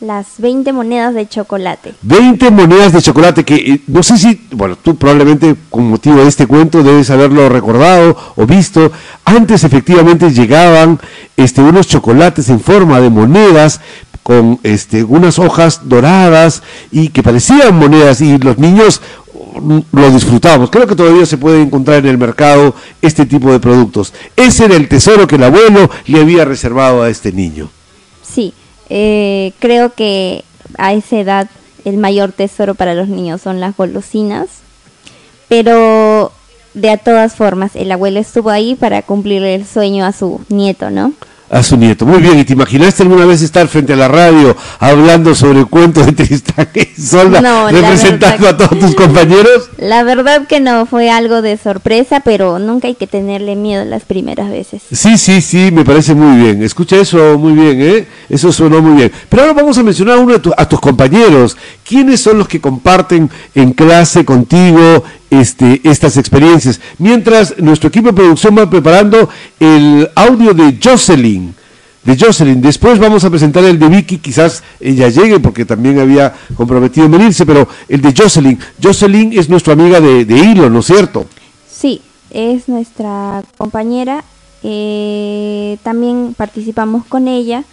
Las 0.00 0.26
20 0.38 0.72
monedas 0.72 1.14
de 1.14 1.28
chocolate. 1.28 1.94
20 2.02 2.50
monedas 2.50 2.92
de 2.92 3.02
chocolate 3.02 3.44
que 3.44 3.54
eh, 3.54 3.80
no 3.86 4.02
sé 4.02 4.18
si, 4.18 4.48
bueno, 4.50 4.76
tú 4.76 4.96
probablemente 4.96 5.54
con 5.70 5.88
motivo 5.88 6.16
de 6.16 6.28
este 6.28 6.46
cuento 6.46 6.82
debes 6.82 7.10
haberlo 7.10 7.48
recordado 7.48 8.16
o 8.36 8.44
visto. 8.44 8.90
Antes 9.24 9.64
efectivamente 9.64 10.32
llegaban 10.32 10.98
este 11.36 11.60
unos 11.62 11.86
chocolates 11.86 12.48
en 12.48 12.60
forma 12.60 13.00
de 13.00 13.10
monedas 13.10 13.80
con 14.22 14.60
este 14.62 15.02
unas 15.02 15.38
hojas 15.38 15.88
doradas 15.88 16.62
y 16.90 17.08
que 17.08 17.22
parecían 17.22 17.76
monedas 17.76 18.20
y 18.20 18.38
los 18.38 18.58
niños 18.58 19.00
lo 19.92 20.10
disfrutábamos. 20.10 20.70
Creo 20.70 20.86
que 20.86 20.96
todavía 20.96 21.26
se 21.26 21.38
puede 21.38 21.62
encontrar 21.62 21.98
en 21.98 22.06
el 22.06 22.18
mercado 22.18 22.74
este 23.00 23.26
tipo 23.26 23.50
de 23.52 23.60
productos. 23.60 24.12
Ese 24.36 24.64
era 24.64 24.76
el 24.76 24.88
tesoro 24.88 25.26
que 25.26 25.36
el 25.36 25.44
abuelo 25.44 25.90
le 26.06 26.20
había 26.20 26.44
reservado 26.44 27.02
a 27.02 27.10
este 27.10 27.32
niño. 27.32 27.70
Sí, 28.22 28.54
eh, 28.88 29.52
creo 29.58 29.94
que 29.94 30.44
a 30.78 30.92
esa 30.94 31.18
edad 31.18 31.50
el 31.84 31.96
mayor 31.96 32.32
tesoro 32.32 32.74
para 32.74 32.94
los 32.94 33.08
niños 33.08 33.42
son 33.42 33.60
las 33.60 33.76
golosinas. 33.76 34.48
pero 35.48 36.32
de 36.74 36.90
a 36.90 36.96
todas 36.96 37.34
formas, 37.34 37.76
el 37.76 37.92
abuelo 37.92 38.18
estuvo 38.18 38.50
ahí 38.50 38.74
para 38.74 39.02
cumplirle 39.02 39.54
el 39.54 39.66
sueño 39.66 40.06
a 40.06 40.12
su 40.12 40.40
nieto, 40.48 40.90
¿no? 40.90 41.12
A 41.52 41.62
su 41.62 41.76
nieto. 41.76 42.06
Muy 42.06 42.20
bien, 42.22 42.38
¿y 42.38 42.44
te 42.44 42.54
imaginaste 42.54 43.02
alguna 43.02 43.26
vez 43.26 43.42
estar 43.42 43.68
frente 43.68 43.92
a 43.92 43.96
la 43.96 44.08
radio 44.08 44.56
hablando 44.80 45.34
sobre 45.34 45.58
el 45.60 45.66
cuento 45.66 46.02
de 46.04 46.12
Tristán 46.12 46.66
y 46.74 46.88
No, 47.14 47.70
la 47.70 47.70
representando 47.70 48.48
a 48.48 48.56
todos 48.56 48.78
tus 48.78 48.94
compañeros? 48.94 49.68
La 49.76 50.02
verdad 50.02 50.46
que 50.48 50.60
no, 50.60 50.86
fue 50.86 51.10
algo 51.10 51.42
de 51.42 51.58
sorpresa, 51.58 52.20
pero 52.20 52.58
nunca 52.58 52.88
hay 52.88 52.94
que 52.94 53.06
tenerle 53.06 53.54
miedo 53.54 53.84
las 53.84 54.04
primeras 54.04 54.50
veces. 54.50 54.82
Sí, 54.90 55.18
sí, 55.18 55.42
sí, 55.42 55.70
me 55.72 55.84
parece 55.84 56.14
muy 56.14 56.42
bien. 56.42 56.62
Escucha 56.62 56.96
eso 56.96 57.38
muy 57.38 57.52
bien, 57.52 57.82
¿eh? 57.82 58.06
Eso 58.30 58.50
sonó 58.50 58.80
muy 58.80 58.96
bien. 58.96 59.12
Pero 59.28 59.42
ahora 59.42 59.54
vamos 59.54 59.76
a 59.76 59.82
mencionar 59.82 60.16
a 60.16 60.20
uno 60.20 60.32
de 60.32 60.38
tu- 60.38 60.54
a 60.56 60.66
tus 60.66 60.80
compañeros. 60.80 61.56
¿Quiénes 61.86 62.20
son 62.20 62.38
los 62.38 62.48
que 62.48 62.62
comparten 62.62 63.30
en 63.54 63.72
clase 63.74 64.24
contigo 64.24 65.04
este, 65.40 65.80
estas 65.84 66.16
experiencias? 66.16 66.80
Mientras 66.98 67.58
nuestro 67.58 67.88
equipo 67.88 68.08
de 68.08 68.14
producción 68.14 68.56
va 68.56 68.68
preparando 68.68 69.28
el 69.58 70.10
audio 70.14 70.54
de 70.54 70.78
Jocelyn. 70.82 71.54
De 72.04 72.18
Jocelyn. 72.18 72.60
Después 72.60 72.98
vamos 72.98 73.24
a 73.24 73.30
presentar 73.30 73.64
el 73.64 73.78
de 73.78 73.88
Vicky, 73.88 74.18
quizás 74.18 74.62
ella 74.80 75.08
llegue 75.08 75.38
porque 75.40 75.64
también 75.64 76.00
había 76.00 76.34
comprometido 76.56 77.06
en 77.06 77.12
venirse, 77.12 77.46
pero 77.46 77.68
el 77.88 78.00
de 78.00 78.12
Jocelyn. 78.16 78.58
Jocelyn 78.82 79.32
es 79.32 79.48
nuestra 79.48 79.72
amiga 79.72 80.00
de, 80.00 80.24
de 80.24 80.38
Hilo, 80.38 80.68
¿no 80.68 80.80
es 80.80 80.86
cierto? 80.86 81.26
Sí, 81.70 82.02
es 82.30 82.68
nuestra 82.68 83.42
compañera, 83.56 84.24
eh, 84.62 85.78
también 85.82 86.34
participamos 86.36 87.04
con 87.06 87.26
ella 87.26 87.64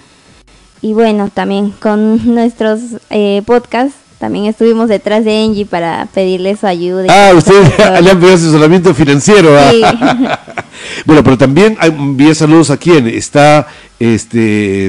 y 0.81 0.93
bueno, 0.93 1.29
también 1.33 1.71
con 1.71 2.33
nuestros 2.33 2.79
eh, 3.09 3.41
podcasts, 3.45 3.97
también 4.19 4.45
estuvimos 4.45 4.89
detrás 4.89 5.23
de 5.25 5.43
Angie 5.43 5.65
para 5.65 6.07
pedirle 6.13 6.55
su 6.57 6.67
ayuda. 6.67 7.05
Ah, 7.09 7.31
ustedes 7.35 7.71
le 8.03 8.11
han 8.11 8.19
pedido 8.19 8.35
asesoramiento 8.35 8.93
financiero. 8.93 9.57
¿ah? 9.57 9.71
Sí. 9.71 9.81
bueno, 11.05 11.23
pero 11.23 11.37
también 11.37 11.77
envía 11.81 12.35
saludos 12.35 12.69
a 12.69 12.77
quién. 12.77 13.07
Está 13.07 13.67
este 13.99 14.87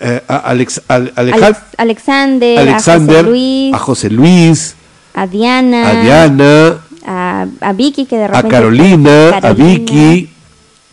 eh, 0.00 0.22
a- 0.26 0.36
Alex, 0.36 0.82
Alex- 0.88 1.62
Alexander, 1.78 2.58
Alexander, 2.58 3.18
a 3.18 3.22
José 3.22 3.30
Luis, 3.30 3.74
a 3.74 3.78
José 3.78 4.10
Luis, 4.10 4.74
a 5.14 5.26
Diana, 5.26 5.88
a 5.90 6.02
Diana, 6.02 6.78
a, 7.06 7.46
a 7.60 7.72
Vicky 7.72 8.06
que 8.06 8.16
de 8.16 8.24
a 8.24 8.28
repente 8.28 8.48
Carolina, 8.48 9.28
a 9.36 9.40
Carolina, 9.40 9.68
Vicky. 9.78 10.30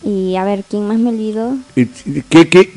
y 0.04 0.36
a 0.36 0.44
ver 0.44 0.62
quién 0.68 0.86
más 0.86 0.98
me 0.98 1.08
olvidó. 1.10 1.54
¿Qué, 1.74 1.88
qué, 2.28 2.48
qué, 2.48 2.72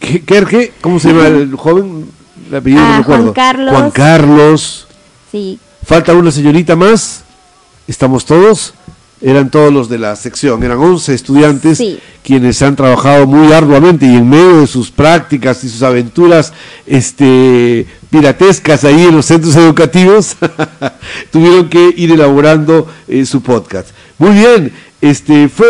qué- 0.00 0.22
qué- 0.24 0.44
qué? 0.46 0.72
¿Cómo 0.80 0.98
se 1.00 1.08
llama 1.08 1.26
el 1.26 1.54
joven? 1.54 2.06
El 2.54 2.58
apellido 2.60 2.82
no 2.82 2.86
Ah, 2.86 2.90
me 2.98 3.02
acuerdo. 3.02 3.22
Juan 3.24 3.34
Carlos. 3.34 3.70
Juan 3.74 3.90
Carlos. 3.90 4.86
Sí, 5.32 5.58
Falta 5.84 6.14
una 6.14 6.30
señorita 6.30 6.76
más. 6.76 7.24
¿Estamos 7.88 8.24
todos? 8.24 8.74
Eran 9.20 9.50
todos 9.50 9.72
los 9.72 9.88
de 9.88 9.98
la 9.98 10.14
sección. 10.14 10.62
Eran 10.62 10.78
11 10.78 11.14
estudiantes 11.14 11.78
Sí. 11.78 11.98
quienes 12.22 12.62
han 12.62 12.76
trabajado 12.76 13.26
muy 13.26 13.52
arduamente 13.52 14.06
y 14.06 14.14
en 14.16 14.28
medio 14.30 14.60
de 14.60 14.66
sus 14.68 14.90
prácticas 14.92 15.64
y 15.64 15.68
sus 15.68 15.82
aventuras 15.82 16.52
este, 16.86 17.86
piratescas 18.08 18.84
ahí 18.84 19.02
en 19.02 19.16
los 19.16 19.26
centros 19.26 19.56
educativos, 19.56 20.36
tuvieron 21.32 21.68
que 21.68 21.92
ir 21.96 22.12
elaborando 22.12 22.86
eh, 23.08 23.26
su 23.26 23.42
podcast. 23.42 23.88
Muy 24.18 24.30
bien. 24.30 24.72
Este, 25.00 25.48
fue, 25.48 25.66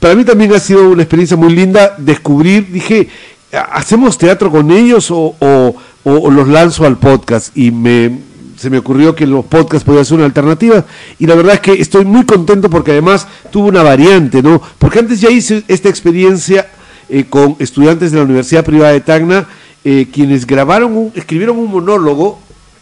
para 0.00 0.14
mí 0.14 0.24
también 0.24 0.52
ha 0.52 0.58
sido 0.58 0.90
una 0.90 1.02
experiencia 1.04 1.36
muy 1.38 1.54
linda 1.54 1.94
descubrir, 1.96 2.70
dije, 2.70 3.08
¿hacemos 3.56 4.18
teatro 4.18 4.50
con 4.50 4.70
ellos 4.70 5.10
o, 5.10 5.34
o- 5.40 6.30
los 6.30 6.48
lanzo 6.48 6.84
al 6.86 6.98
podcast? 6.98 7.56
Y 7.56 7.70
me, 7.70 8.18
se 8.56 8.70
me 8.70 8.78
ocurrió 8.78 9.14
que 9.14 9.26
los 9.26 9.44
podcasts 9.44 9.84
podían 9.84 10.04
ser 10.04 10.16
una 10.16 10.26
alternativa 10.26 10.84
y 11.18 11.26
la 11.26 11.34
verdad 11.34 11.54
es 11.54 11.60
que 11.60 11.72
estoy 11.72 12.04
muy 12.04 12.24
contento 12.24 12.68
porque 12.70 12.92
además 12.92 13.26
tuvo 13.50 13.68
una 13.68 13.82
variante, 13.82 14.42
¿no? 14.42 14.60
Porque 14.78 14.98
antes 15.00 15.20
ya 15.20 15.30
hice 15.30 15.62
esta 15.68 15.88
experiencia 15.88 16.68
eh, 17.08 17.24
con 17.28 17.56
estudiantes 17.58 18.12
de 18.12 18.18
la 18.18 18.24
Universidad 18.24 18.64
Privada 18.64 18.92
de 18.92 19.00
Tacna, 19.00 19.46
eh, 19.84 20.06
quienes 20.12 20.46
grabaron, 20.46 20.96
un- 20.96 21.12
escribieron 21.14 21.58
un 21.58 21.70
monólogo, 21.70 22.38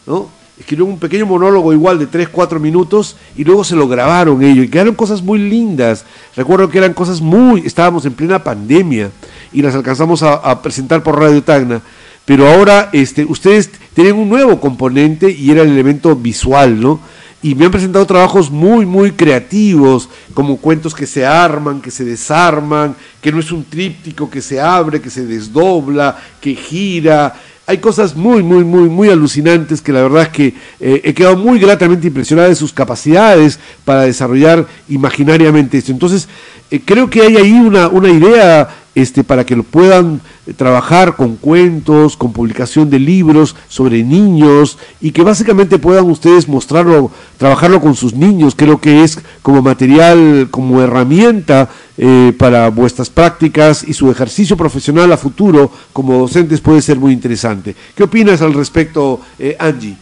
¿no? 0.07 0.29
Escribieron 0.63 0.93
un 0.93 1.01
pequeño 1.01 1.27
monólogo 1.27 1.73
igual 1.73 1.99
de 1.99 2.07
3, 2.07 2.29
4 2.29 2.61
minutos 2.61 3.17
y 3.37 3.43
luego 3.43 3.65
se 3.65 3.75
lo 3.75 3.89
grabaron 3.89 4.45
ellos 4.45 4.65
y 4.65 4.69
quedaron 4.69 4.95
cosas 4.95 5.21
muy 5.21 5.41
lindas. 5.41 6.05
Recuerdo 6.37 6.71
que 6.71 6.79
eran 6.79 6.95
cosas 6.95 7.21
muy, 7.21 7.67
estábamos 7.67 8.07
en 8.07 8.13
plena 8.13 8.45
pandemia 8.45 9.11
y 9.53 9.61
las 9.61 9.75
alcanzamos 9.75 10.23
a, 10.23 10.63
presentar 10.63 11.03
por 11.03 11.19
Radio 11.19 11.43
Tacna. 11.43 11.83
Pero 12.25 12.49
ahora 12.49 12.91
este, 12.93 13.25
ustedes 13.25 13.73
tienen 13.93 14.15
un 14.15 14.29
nuevo 14.29 14.61
componente 14.61 15.33
y 15.33 15.51
era 15.51 15.63
el 15.63 15.71
elemento 15.71 16.15
visual, 16.15 16.81
¿no? 16.81 17.01
Y 17.43 17.57
me 17.57 17.65
han 17.65 17.73
presentado 17.73 18.07
trabajos 18.07 18.49
muy, 18.49 18.87
muy 18.87 19.11
creativos, 19.11 20.09
como 20.33 20.59
cuentos 20.59 20.95
que 20.95 21.09
se 21.09 21.27
arman, 21.27 21.81
que 21.81 21.91
se 21.91 22.05
desarman, 22.05 22.95
que 23.21 23.33
no 23.33 23.41
es 23.41 23.51
un 23.51 23.65
tríptico 23.65 24.31
que 24.31 24.41
se 24.41 24.61
abre, 24.61 25.01
que 25.01 25.11
se 25.11 25.27
desdobla, 25.27 26.17
que 26.41 26.55
gira. 26.55 27.35
Hay 27.73 27.79
cosas 27.79 28.15
muy, 28.15 28.43
muy, 28.43 28.65
muy, 28.65 28.91
muy 28.91 29.09
alucinantes 29.09 29.81
que 29.81 29.93
la 29.93 30.03
verdad 30.03 30.25
es 30.25 30.29
que 30.29 30.49
eh, 30.79 31.01
he 31.05 31.15
quedado 31.15 31.39
muy 31.39 31.59
gratamente 31.59 32.09
impresionada 32.09 32.51
de 32.51 32.55
sus 32.55 32.71
capacidades 32.71 33.59
para 33.87 34.03
desarrollar 34.03 34.67
imaginariamente 34.91 35.79
esto. 35.79 35.91
Entonces, 35.91 36.29
eh, 36.71 36.83
creo 36.85 37.09
que 37.09 37.23
hay 37.23 37.39
ahí 37.39 37.53
una, 37.53 37.89
una 37.89 38.11
idea 38.11 38.69
este, 38.95 39.25
para 39.25 39.47
que 39.47 39.57
lo 39.57 39.63
puedan 39.63 40.21
eh, 40.47 40.53
trabajar 40.53 41.17
con 41.17 41.37
cuentos, 41.37 42.17
con 42.17 42.33
publicación 42.33 42.91
de 42.91 42.99
libros 42.99 43.57
sobre 43.69 44.03
niños 44.03 44.79
y 45.01 45.13
que 45.13 45.23
básicamente 45.23 45.79
puedan 45.79 46.11
ustedes 46.11 46.49
mostrarlo, 46.49 47.11
trabajarlo 47.39 47.81
con 47.81 47.95
sus 47.95 48.15
niños. 48.15 48.55
Creo 48.57 48.81
que 48.81 49.03
es 49.03 49.19
como 49.43 49.63
material, 49.63 50.49
como 50.51 50.81
herramienta 50.81 51.71
eh, 51.99 52.33
para 52.39 52.69
vuestras 52.71 53.11
prácticas 53.11 53.85
y 53.87 53.93
su 53.93 54.11
ejercicio 54.11 54.57
profesional 54.57 55.13
a 55.13 55.17
futuro 55.17 55.71
como 55.93 56.19
docentes 56.19 56.61
puede 56.61 56.83
ser 56.83 56.99
muy 56.99 57.13
interesante. 57.13 57.75
¿Qué 57.95 58.03
opinas 58.03 58.43
al 58.43 58.55
respecto, 58.55 59.21
eh, 59.39 59.57
Angie? 59.59 59.97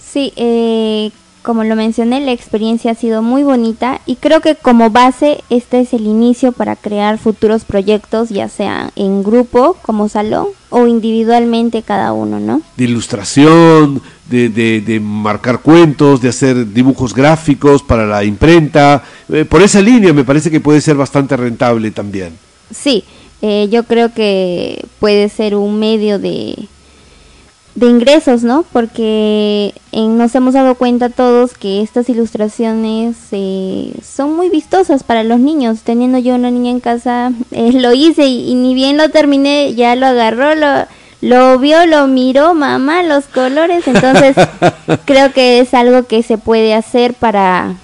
Sí, 0.00 0.32
eh, 0.36 1.10
como 1.44 1.62
lo 1.62 1.76
mencioné, 1.76 2.20
la 2.22 2.32
experiencia 2.32 2.92
ha 2.92 2.94
sido 2.94 3.20
muy 3.22 3.42
bonita 3.44 4.00
y 4.06 4.16
creo 4.16 4.40
que 4.40 4.54
como 4.56 4.88
base 4.90 5.44
este 5.50 5.80
es 5.80 5.92
el 5.92 6.06
inicio 6.06 6.52
para 6.52 6.74
crear 6.74 7.18
futuros 7.18 7.64
proyectos, 7.64 8.30
ya 8.30 8.48
sea 8.48 8.90
en 8.96 9.22
grupo, 9.22 9.76
como 9.82 10.08
salón, 10.08 10.46
o 10.70 10.86
individualmente 10.86 11.82
cada 11.82 12.12
uno, 12.14 12.40
¿no? 12.40 12.62
de 12.76 12.84
ilustración, 12.84 14.00
de, 14.28 14.48
de- 14.48 14.80
de 14.80 14.98
marcar 15.00 15.60
cuentos, 15.60 16.20
de 16.22 16.30
hacer 16.30 16.72
dibujos 16.72 17.14
gráficos 17.14 17.82
para 17.82 18.06
la 18.06 18.24
imprenta. 18.24 19.04
Eh, 19.32 19.44
por 19.44 19.60
esa 19.62 19.80
línea 19.80 20.12
me 20.14 20.24
parece 20.24 20.50
que 20.50 20.60
puede 20.60 20.80
ser 20.80 20.96
bastante 20.96 21.36
rentable 21.36 21.90
también. 21.90 22.30
Sí, 22.74 23.04
eh, 23.42 23.68
yo 23.70 23.84
creo 23.84 24.12
que 24.14 24.82
puede 24.98 25.28
ser 25.28 25.54
un 25.54 25.78
medio 25.78 26.18
de, 26.18 26.56
de 27.74 27.86
ingresos, 27.86 28.44
¿no? 28.44 28.64
Porque 28.72 29.74
en- 29.90 30.16
nos 30.16 30.34
hemos 30.34 30.54
dado 30.54 30.76
cuenta 30.76 31.08
todos 31.08 31.54
que 31.54 31.82
estas 31.82 32.08
ilustraciones 32.08 33.16
eh, 33.32 33.92
son 34.02 34.36
muy 34.36 34.48
vistosas 34.48 35.02
para 35.02 35.24
los 35.24 35.40
niños. 35.40 35.80
Teniendo 35.82 36.18
yo 36.18 36.34
una 36.36 36.50
niña 36.50 36.70
en 36.70 36.80
casa, 36.80 37.32
eh, 37.50 37.72
lo 37.72 37.92
hice 37.92 38.26
y, 38.26 38.50
y 38.50 38.54
ni 38.54 38.74
bien 38.74 38.96
lo 38.96 39.08
terminé, 39.10 39.74
ya 39.74 39.96
lo 39.96 40.06
agarró, 40.06 40.54
lo, 40.54 40.86
lo 41.20 41.58
vio, 41.58 41.84
lo 41.86 42.06
miró, 42.06 42.54
mamá, 42.54 43.02
los 43.02 43.26
colores. 43.26 43.88
Entonces, 43.88 44.36
creo 45.04 45.32
que 45.32 45.58
es 45.58 45.74
algo 45.74 46.04
que 46.06 46.22
se 46.22 46.38
puede 46.38 46.74
hacer 46.74 47.14
para 47.14 47.74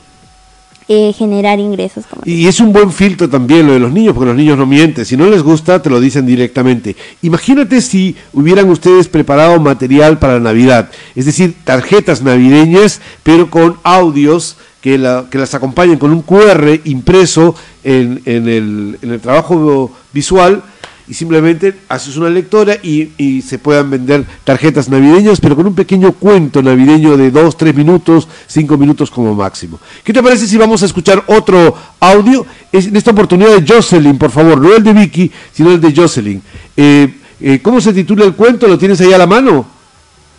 eh, 0.93 1.13
generar 1.17 1.61
ingresos. 1.61 2.05
Y 2.25 2.49
es 2.49 2.59
un 2.59 2.73
buen 2.73 2.91
filtro 2.91 3.29
también 3.31 3.65
lo 3.65 3.75
de 3.75 3.79
los 3.79 3.93
niños, 3.93 4.13
porque 4.13 4.27
los 4.27 4.37
niños 4.37 4.59
no 4.59 4.67
mienten. 4.67 5.05
Si 5.05 5.17
no 5.17 5.27
les 5.31 5.41
gusta, 5.41 5.81
te 5.81 5.89
lo 5.89 6.01
dicen 6.01 6.27
directamente. 6.27 6.97
Imagínate 7.23 7.81
si 7.81 8.17
hubieran 8.33 8.69
ustedes 8.69 9.07
preparado 9.07 9.61
material 9.61 10.19
para 10.19 10.41
Navidad, 10.41 10.91
es 11.15 11.27
decir, 11.27 11.55
tarjetas 11.63 12.23
navideñas, 12.23 13.01
pero 13.23 13.49
con 13.51 13.77
audios 13.85 14.57
que, 14.81 14.99
la- 14.99 15.27
que 15.31 15.39
las 15.39 15.55
acompañen 15.55 15.97
con 15.99 16.11
un 16.11 16.23
QR 16.23 16.81
impreso 16.85 17.55
en 17.85 18.21
el, 18.27 18.99
en 19.01 19.11
el 19.13 19.21
trabajo 19.21 19.93
visual. 20.13 20.63
Y 21.11 21.15
simplemente 21.15 21.75
haces 21.89 22.17
una 22.17 22.31
lectora 22.31 22.77
y, 22.81 23.09
y 23.19 23.43
se 23.43 23.59
puedan 23.59 23.91
vender 23.91 24.25
tarjetas 24.45 24.89
navideñas, 24.89 25.41
pero 25.41 25.57
con 25.57 25.67
un 25.67 25.75
pequeño 25.75 26.13
cuento 26.13 26.63
navideño 26.63 27.17
de 27.17 27.33
dos, 27.33 27.57
tres 27.57 27.75
minutos, 27.75 28.29
cinco 28.47 28.79
minutos 28.79 29.11
como 29.11 29.35
máximo. 29.35 29.81
¿Qué 30.05 30.13
te 30.13 30.23
parece 30.23 30.47
si 30.47 30.57
vamos 30.57 30.85
a 30.85 30.87
escuchar 30.87 31.25
otro 31.27 31.75
audio? 31.99 32.47
En 32.71 32.95
esta 32.95 33.11
oportunidad 33.11 33.57
de 33.57 33.67
Jocelyn, 33.67 34.19
por 34.19 34.31
favor, 34.31 34.61
no 34.61 34.73
el 34.73 34.85
de 34.85 34.93
Vicky, 34.93 35.33
sino 35.53 35.73
el 35.73 35.81
de 35.81 35.93
Jocelyn. 35.93 36.41
Eh, 36.77 37.13
eh, 37.41 37.59
¿Cómo 37.61 37.81
se 37.81 37.93
titula 37.93 38.25
el 38.25 38.35
cuento? 38.35 38.69
¿Lo 38.69 38.79
tienes 38.79 39.01
ahí 39.01 39.13
a 39.13 39.19
la 39.19 39.27
mano? 39.27 39.67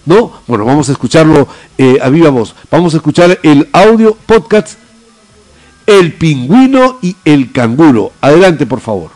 ¿No? 0.06 0.32
Bueno, 0.48 0.64
vamos 0.64 0.88
a 0.88 0.94
escucharlo 0.94 1.50
eh, 1.78 1.98
a 2.02 2.08
viva 2.08 2.30
voz. 2.30 2.56
Vamos 2.72 2.94
a 2.94 2.98
escuchar 2.98 3.38
el 3.44 3.68
audio 3.74 4.16
podcast 4.26 4.78
El 5.86 6.14
pingüino 6.14 6.98
y 7.02 7.18
el 7.26 7.52
canguro. 7.52 8.14
Adelante, 8.22 8.66
por 8.66 8.80
favor. 8.80 9.12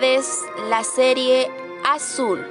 Ustedes, 0.00 0.46
serie 0.82 1.50
Azul. 1.84 2.42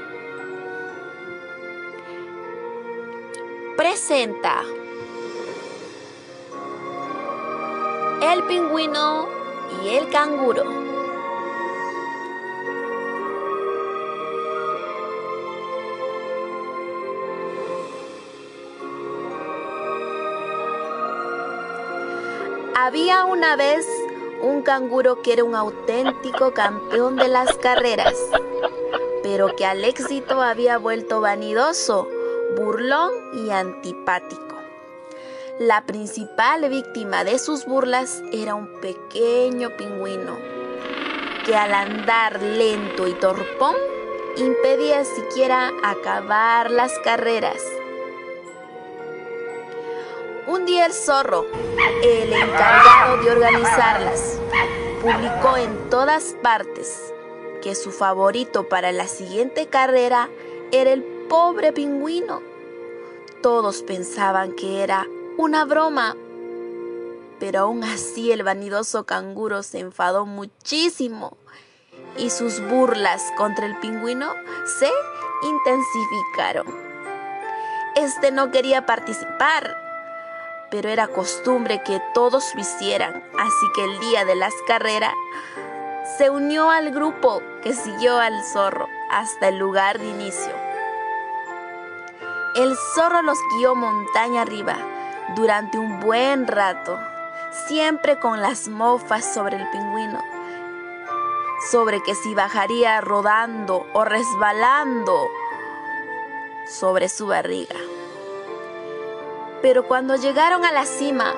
Presenta 3.75 4.61
El 8.21 8.43
pingüino 8.43 9.27
y 9.83 9.95
el 9.95 10.09
canguro. 10.11 10.63
Había 22.75 23.25
una 23.25 23.55
vez 23.55 23.87
un 24.41 24.61
canguro 24.61 25.21
que 25.21 25.33
era 25.33 25.43
un 25.43 25.55
auténtico 25.55 26.53
campeón 26.53 27.15
de 27.15 27.27
las 27.27 27.55
carreras, 27.57 28.15
pero 29.23 29.55
que 29.55 29.65
al 29.65 29.83
éxito 29.83 30.41
había 30.41 30.77
vuelto 30.77 31.21
vanidoso, 31.21 32.07
burlón 32.55 33.11
y 33.33 33.51
antipático. 33.51 34.55
La 35.59 35.85
principal 35.85 36.69
víctima 36.69 37.23
de 37.23 37.37
sus 37.37 37.65
burlas 37.65 38.23
era 38.31 38.55
un 38.55 38.79
pequeño 38.79 39.75
pingüino, 39.75 40.37
que 41.45 41.55
al 41.55 41.73
andar 41.73 42.41
lento 42.41 43.07
y 43.07 43.13
torpón 43.13 43.75
impedía 44.37 45.03
siquiera 45.03 45.71
acabar 45.83 46.71
las 46.71 46.97
carreras. 46.99 47.61
Un 50.49 50.65
día 50.65 50.87
el 50.87 50.93
zorro, 50.93 51.45
el 52.01 52.33
encargado 52.33 53.21
de 53.21 53.29
organizarlas, 53.29 54.39
publicó 54.99 55.57
en 55.57 55.91
todas 55.91 56.35
partes 56.41 57.13
que 57.61 57.75
su 57.75 57.91
favorito 57.91 58.67
para 58.67 58.91
la 58.91 59.07
siguiente 59.07 59.67
carrera 59.67 60.27
era 60.71 60.91
el 60.91 61.03
pobre 61.03 61.71
pingüino. 61.71 62.41
Todos 63.43 63.83
pensaban 63.83 64.53
que 64.53 64.81
era 64.81 65.05
una 65.37 65.65
broma, 65.65 66.15
pero 67.39 67.59
aún 67.59 67.83
así 67.83 68.31
el 68.31 68.41
vanidoso 68.41 69.05
canguro 69.05 69.61
se 69.61 69.77
enfadó 69.77 70.25
muchísimo 70.25 71.37
y 72.17 72.31
sus 72.31 72.59
burlas 72.59 73.21
contra 73.37 73.67
el 73.67 73.77
pingüino 73.77 74.33
se 74.79 74.89
intensificaron. 75.43 76.65
Este 77.95 78.31
no 78.31 78.49
quería 78.49 78.87
participar 78.87 79.78
pero 80.71 80.89
era 80.89 81.07
costumbre 81.07 81.81
que 81.83 82.01
todos 82.13 82.53
lo 82.55 82.61
hicieran, 82.61 83.23
así 83.37 83.65
que 83.75 83.83
el 83.85 83.99
día 83.99 84.25
de 84.25 84.35
las 84.35 84.53
carreras 84.67 85.13
se 86.17 86.29
unió 86.29 86.69
al 86.69 86.91
grupo 86.91 87.41
que 87.63 87.73
siguió 87.73 88.17
al 88.17 88.43
zorro 88.43 88.87
hasta 89.09 89.47
el 89.47 89.57
lugar 89.57 89.99
de 89.99 90.07
inicio. 90.07 90.53
El 92.55 92.75
zorro 92.95 93.21
los 93.21 93.37
guió 93.57 93.75
montaña 93.75 94.41
arriba 94.41 94.77
durante 95.35 95.77
un 95.77 95.99
buen 95.99 96.47
rato, 96.47 96.99
siempre 97.67 98.19
con 98.19 98.41
las 98.41 98.67
mofas 98.67 99.33
sobre 99.33 99.57
el 99.57 99.69
pingüino, 99.69 100.23
sobre 101.71 102.01
que 102.01 102.15
si 102.15 102.33
bajaría 102.33 103.01
rodando 103.01 103.85
o 103.93 104.03
resbalando 104.03 105.29
sobre 106.67 107.07
su 107.09 107.27
barriga. 107.27 107.75
Pero 109.61 109.87
cuando 109.87 110.15
llegaron 110.15 110.63
a 110.63 110.71
la 110.71 110.85
cima, 110.85 111.33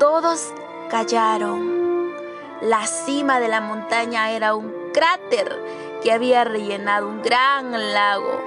todos 0.00 0.52
callaron. 0.90 2.12
La 2.60 2.86
cima 2.86 3.38
de 3.38 3.48
la 3.48 3.60
montaña 3.60 4.32
era 4.32 4.54
un 4.54 4.90
cráter 4.92 5.60
que 6.02 6.12
había 6.12 6.42
rellenado 6.42 7.08
un 7.08 7.22
gran 7.22 7.72
lago. 7.94 8.40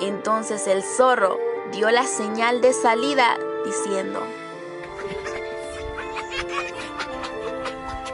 Entonces 0.00 0.66
el 0.66 0.82
zorro 0.82 1.38
dio 1.72 1.90
la 1.90 2.04
señal 2.04 2.62
de 2.62 2.72
salida 2.72 3.36
diciendo, 3.66 4.20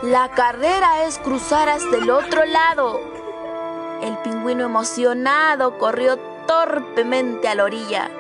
La 0.02 0.30
carrera 0.30 1.04
es 1.04 1.18
cruzar 1.18 1.68
hasta 1.68 1.96
el 1.96 2.10
otro 2.10 2.44
lado. 2.44 3.00
El 4.02 4.16
pingüino 4.18 4.64
emocionado 4.64 5.78
corrió 5.78 6.16
torpemente 6.46 7.48
a 7.48 7.54
la 7.54 7.64
orilla 7.64 8.10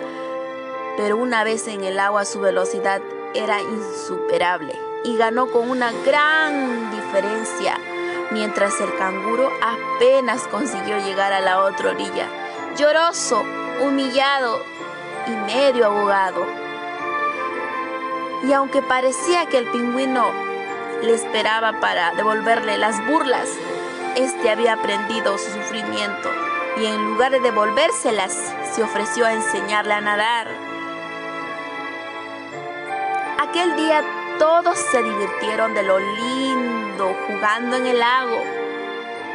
pero 1.00 1.16
una 1.16 1.44
vez 1.44 1.66
en 1.66 1.82
el 1.82 1.98
agua 1.98 2.26
su 2.26 2.40
velocidad 2.40 3.00
era 3.32 3.58
insuperable 3.62 4.78
y 5.02 5.16
ganó 5.16 5.50
con 5.50 5.70
una 5.70 5.92
gran 6.04 6.90
diferencia, 6.90 7.78
mientras 8.30 8.78
el 8.82 8.94
canguro 8.98 9.48
apenas 9.62 10.46
consiguió 10.48 10.98
llegar 10.98 11.32
a 11.32 11.40
la 11.40 11.64
otra 11.64 11.92
orilla, 11.92 12.26
lloroso, 12.76 13.42
humillado 13.80 14.60
y 15.26 15.30
medio 15.50 15.86
ahogado. 15.86 16.44
Y 18.46 18.52
aunque 18.52 18.82
parecía 18.82 19.46
que 19.46 19.56
el 19.56 19.70
pingüino 19.70 20.30
le 21.00 21.14
esperaba 21.14 21.80
para 21.80 22.12
devolverle 22.12 22.76
las 22.76 23.02
burlas, 23.06 23.48
este 24.16 24.50
había 24.50 24.74
aprendido 24.74 25.38
su 25.38 25.50
sufrimiento 25.50 26.28
y 26.76 26.84
en 26.84 27.02
lugar 27.06 27.32
de 27.32 27.40
devolvérselas, 27.40 28.54
se 28.74 28.82
ofreció 28.82 29.24
a 29.24 29.32
enseñarle 29.32 29.94
a 29.94 30.02
nadar. 30.02 30.69
Aquel 33.42 33.74
día 33.74 34.02
todos 34.38 34.78
se 34.78 35.02
divirtieron 35.02 35.72
de 35.72 35.82
lo 35.82 35.98
lindo 35.98 37.16
jugando 37.26 37.76
en 37.76 37.86
el 37.86 37.98
lago, 37.98 38.36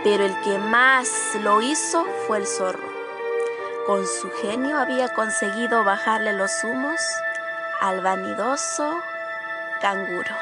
pero 0.03 0.23
el 0.23 0.39
que 0.41 0.59
más 0.59 1.09
lo 1.41 1.59
hizo 1.63 2.05
fue 2.27 2.37
el 2.37 2.45
zorro. 2.45 2.87
Con 3.87 4.05
su 4.05 4.29
genio 4.43 4.77
había 4.77 5.11
conseguido 5.15 5.83
bajarle 5.83 6.33
los 6.33 6.51
humos 6.63 7.01
al 7.81 8.01
vanidoso 8.01 9.01
canguro. 9.81 10.35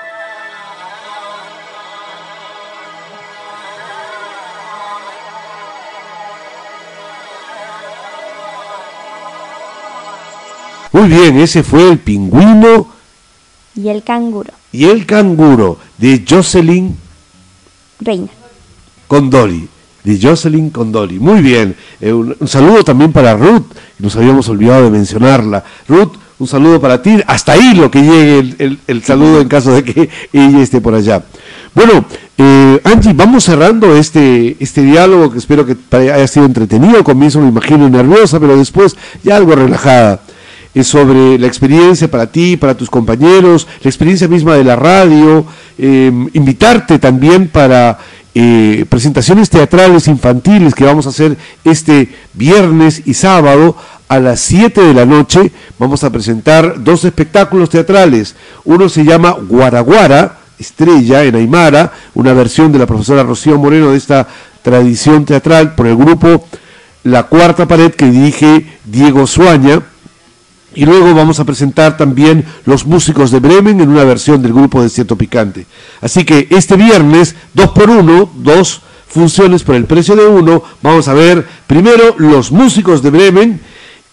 Muy 10.91 11.07
bien, 11.07 11.39
ese 11.39 11.63
fue 11.63 11.91
el 11.91 11.97
pingüino 11.97 12.92
y 13.75 13.89
el 13.89 14.03
canguro. 14.03 14.51
Y 14.71 14.85
el 14.85 15.05
canguro 15.05 15.77
de 15.97 16.23
Jocelyn 16.27 16.95
Reina. 17.99 18.29
Condoli. 19.07 19.67
De 20.03 20.19
Jocelyn 20.21 20.69
Condoli. 20.69 21.19
Muy 21.19 21.41
bien. 21.41 21.75
Eh, 22.01 22.11
un, 22.11 22.35
saludo 22.47 22.83
también 22.83 23.11
para 23.11 23.35
Ruth. 23.35 23.65
Nos 23.99 24.15
habíamos 24.15 24.49
olvidado 24.49 24.85
de 24.85 24.91
mencionarla. 24.91 25.63
Ruth, 25.87 26.13
un 26.39 26.47
saludo 26.47 26.81
para 26.81 27.01
ti. 27.01 27.17
Hasta 27.25 27.53
ahí 27.53 27.73
lo 27.73 27.89
que 27.89 28.01
llegue 28.01 28.77
el, 28.87 29.03
saludo 29.03 29.41
en 29.41 29.47
caso 29.47 29.71
de 29.71 29.83
que 29.83 30.09
ella 30.33 30.61
esté 30.61 30.81
por 30.81 30.93
allá. 30.93 31.23
Bueno, 31.73 32.05
eh, 32.37 32.81
Angie, 32.83 33.13
vamos 33.13 33.45
cerrando 33.45 33.95
este, 33.95 34.57
este 34.59 34.81
diálogo 34.81 35.31
que 35.31 35.37
espero 35.37 35.65
que 35.65 35.77
haya 35.91 36.27
sido 36.27 36.45
entretenido. 36.45 37.03
comienzo 37.03 37.39
me 37.39 37.47
imagino 37.47 37.89
nerviosa, 37.89 38.39
pero 38.39 38.57
después 38.57 38.95
ya 39.23 39.37
algo 39.37 39.55
relajada 39.55 40.21
es 40.73 40.87
sobre 40.87 41.37
la 41.37 41.47
experiencia 41.47 42.09
para 42.09 42.27
ti, 42.27 42.57
para 42.57 42.75
tus 42.75 42.89
compañeros, 42.89 43.67
la 43.83 43.89
experiencia 43.89 44.27
misma 44.27 44.55
de 44.55 44.63
la 44.63 44.75
radio, 44.75 45.45
em, 45.77 46.29
invitarte 46.33 46.99
también 46.99 47.47
para 47.47 47.99
eh, 48.35 48.85
presentaciones 48.89 49.51
teatrales 49.51 50.07
infantiles 50.07 50.73
que 50.73 50.85
vamos 50.85 51.05
a 51.05 51.09
hacer 51.09 51.37
este 51.63 52.09
viernes 52.33 53.03
y 53.05 53.13
sábado 53.13 53.75
a 54.07 54.19
las 54.19 54.39
7 54.39 54.81
de 54.81 54.93
la 54.95 55.05
noche. 55.05 55.51
Vamos 55.77 56.03
a 56.03 56.11
presentar 56.11 56.83
dos 56.83 57.05
espectáculos 57.05 57.69
teatrales. 57.69 58.35
Uno 58.65 58.89
se 58.89 59.05
llama 59.05 59.31
Guaraguara, 59.33 60.39
Estrella 60.57 61.23
en 61.23 61.35
Aymara, 61.35 61.93
una 62.15 62.33
versión 62.33 62.71
de 62.71 62.79
la 62.79 62.87
profesora 62.87 63.21
Rocío 63.21 63.59
Moreno 63.59 63.91
de 63.91 63.97
esta 63.97 64.27
tradición 64.63 65.25
teatral 65.25 65.75
por 65.75 65.85
el 65.85 65.95
grupo 65.95 66.47
La 67.03 67.23
Cuarta 67.23 67.67
Pared 67.67 67.91
que 67.91 68.09
dirige 68.09 68.65
Diego 68.85 69.27
Suaña 69.27 69.81
y 70.75 70.85
luego 70.85 71.13
vamos 71.13 71.39
a 71.39 71.45
presentar 71.45 71.97
también 71.97 72.45
los 72.65 72.85
músicos 72.85 73.31
de 73.31 73.39
Bremen 73.39 73.81
en 73.81 73.89
una 73.89 74.03
versión 74.03 74.41
del 74.41 74.53
grupo 74.53 74.81
de 74.81 74.89
Cierto 74.89 75.15
Picante. 75.15 75.65
Así 76.01 76.23
que 76.25 76.47
este 76.49 76.75
viernes, 76.75 77.35
dos 77.53 77.71
por 77.71 77.89
uno, 77.89 78.29
dos 78.35 78.81
funciones 79.07 79.63
por 79.63 79.75
el 79.75 79.85
precio 79.85 80.15
de 80.15 80.25
uno, 80.25 80.63
vamos 80.81 81.07
a 81.07 81.13
ver 81.13 81.45
primero 81.67 82.15
los 82.17 82.51
músicos 82.51 83.03
de 83.03 83.11
Bremen 83.11 83.61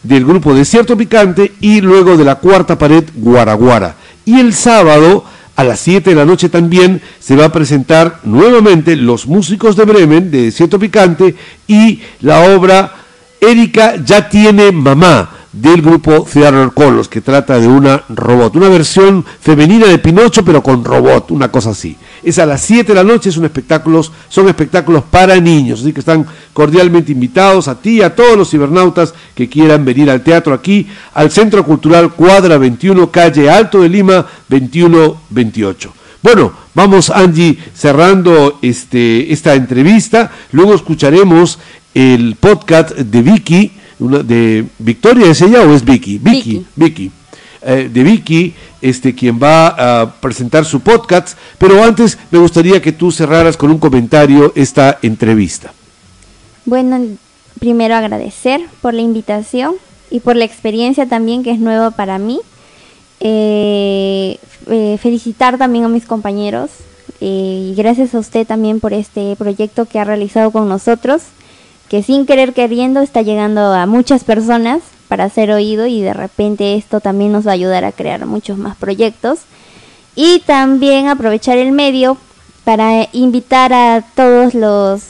del 0.03 0.25
grupo 0.25 0.55
de 0.55 0.65
Cierto 0.65 0.97
Picante 0.97 1.53
y 1.61 1.81
luego 1.81 2.17
de 2.17 2.25
la 2.25 2.37
cuarta 2.37 2.79
pared 2.79 3.05
Guaraguara. 3.15 3.97
Y 4.25 4.41
el 4.41 4.55
sábado 4.55 5.25
a 5.57 5.65
las 5.65 5.81
7 5.81 6.11
de 6.11 6.17
la 6.17 6.25
noche 6.25 6.49
también 6.49 7.03
se 7.19 7.37
va 7.37 7.47
a 7.47 7.53
presentar 7.53 8.21
nuevamente 8.25 8.97
los 8.97 9.27
músicos 9.27 9.77
de 9.77 9.85
Bremen 9.85 10.31
de 10.31 10.51
Cierto 10.51 10.79
Picante 10.79 11.35
y 11.67 12.01
la 12.21 12.55
obra 12.55 12.95
Erika 13.41 13.97
ya 13.97 14.29
tiene 14.29 14.73
mamá 14.73 15.40
del 15.53 15.83
grupo 15.83 16.27
Theater 16.33 16.71
Colors, 16.73 17.09
que 17.09 17.21
trata 17.21 17.59
de 17.59 17.67
una 17.67 18.05
robot, 18.09 18.55
una 18.57 18.69
versión 18.69 19.25
femenina 19.41 19.87
de 19.87 19.99
Pinocho, 19.99 20.45
pero 20.45 20.63
con 20.63 20.85
robot, 20.85 21.33
una 21.33 21.51
cosa 21.51 21.71
así. 21.71 21.97
Es 22.23 22.39
a 22.39 22.47
las 22.47 22.61
7 22.63 22.89
de 22.89 22.95
la 22.95 23.05
noche, 23.05 23.33
son 23.33 23.45
espectáculos, 23.45 24.13
son 24.29 24.49
espectáculos 24.49 25.03
para 25.11 25.37
niños, 25.41 25.81
así 25.81 25.93
que 25.93 26.01
están 26.01 26.27
cordialmente 26.53 27.13
invitados 27.13 27.67
a 27.67 27.81
ti 27.81 27.99
y 27.99 28.03
a 28.03 28.15
todos 28.15 28.37
los 28.37 28.51
cibernautas 28.51 29.15
que 29.35 29.49
quieran 29.49 29.85
venir 29.85 30.11
al 30.11 30.23
teatro 30.23 30.55
aquí, 30.55 30.87
al 31.15 31.31
Centro 31.31 31.65
Cultural 31.65 32.13
Cuadra 32.15 32.57
21, 32.59 33.11
calle 33.11 33.51
Alto 33.51 33.81
de 33.81 33.89
Lima 33.89 34.27
2128. 34.49 35.95
Bueno, 36.23 36.53
vamos 36.75 37.09
Angie 37.11 37.59
cerrando 37.75 38.59
este, 38.61 39.33
esta 39.33 39.55
entrevista, 39.55 40.31
luego 40.53 40.75
escucharemos 40.75 41.59
el 41.95 42.37
podcast 42.37 42.91
de 42.91 43.23
Vicky, 43.23 43.73
de 44.01 44.67
Victoria 44.79 45.31
es 45.31 45.41
ella 45.43 45.63
o 45.63 45.75
es 45.75 45.85
Vicky, 45.85 46.19
Vicky, 46.19 46.67
Vicky, 46.75 47.11
eh, 47.63 47.91
de 47.93 48.03
Vicky, 48.03 48.55
este 48.81 49.15
quien 49.15 49.39
va 49.41 50.03
a 50.03 50.15
presentar 50.15 50.65
su 50.65 50.81
podcast, 50.81 51.37
pero 51.59 51.83
antes 51.85 52.19
me 52.31 52.39
gustaría 52.39 52.81
que 52.81 52.93
tú 52.93 53.13
cerraras 53.13 53.57
con 53.57 53.71
un 53.71 53.79
comentario 53.79 54.53
esta 54.57 54.99
entrevista. 55.03 55.73
Bueno, 56.65 56.99
primero 57.59 57.95
agradecer 57.95 58.61
por 58.81 58.95
la 58.95 59.03
invitación 59.03 59.75
y 60.11 60.21
por 60.21 60.37
la 60.37 60.45
experiencia 60.45 61.07
también 61.07 61.43
que 61.43 61.53
es 61.53 61.61
nueva 61.61 61.91
para 61.91 62.19
mí. 62.19 62.41
Eh, 63.21 64.39
eh, 64.69 64.99
felicitar 64.99 65.59
también 65.59 65.85
a 65.85 65.89
mis 65.89 66.07
compañeros 66.07 66.71
eh, 67.21 67.71
y 67.71 67.75
gracias 67.75 68.15
a 68.15 68.19
usted 68.19 68.47
también 68.47 68.81
por 68.81 68.95
este 68.95 69.37
proyecto 69.37 69.85
que 69.85 69.99
ha 69.99 70.05
realizado 70.05 70.51
con 70.51 70.69
nosotros, 70.69 71.23
que 71.91 72.05
sin 72.05 72.25
querer 72.25 72.55
queriendo 72.55 73.01
está 73.01 73.21
llegando 73.23 73.75
a 73.75 73.85
muchas 73.85 74.23
personas 74.23 74.81
para 75.09 75.29
ser 75.29 75.51
oído 75.51 75.87
y 75.87 76.01
de 76.01 76.15
repente 76.15 76.77
esto 76.77 77.01
también 77.01 77.33
nos 77.33 77.45
va 77.45 77.51
a 77.51 77.55
ayudar 77.55 77.85
a 77.85 77.91
crear 77.91 78.25
muchos 78.27 78.57
más 78.59 78.77
proyectos. 78.77 79.41
Y 80.15 80.39
también 80.47 81.09
aprovechar 81.09 81.59
el 81.59 81.73
medio 81.73 82.17
para 82.63 83.09
invitar 83.13 83.73
a 83.73 84.05
todos 84.15 84.55
los, 84.55 85.03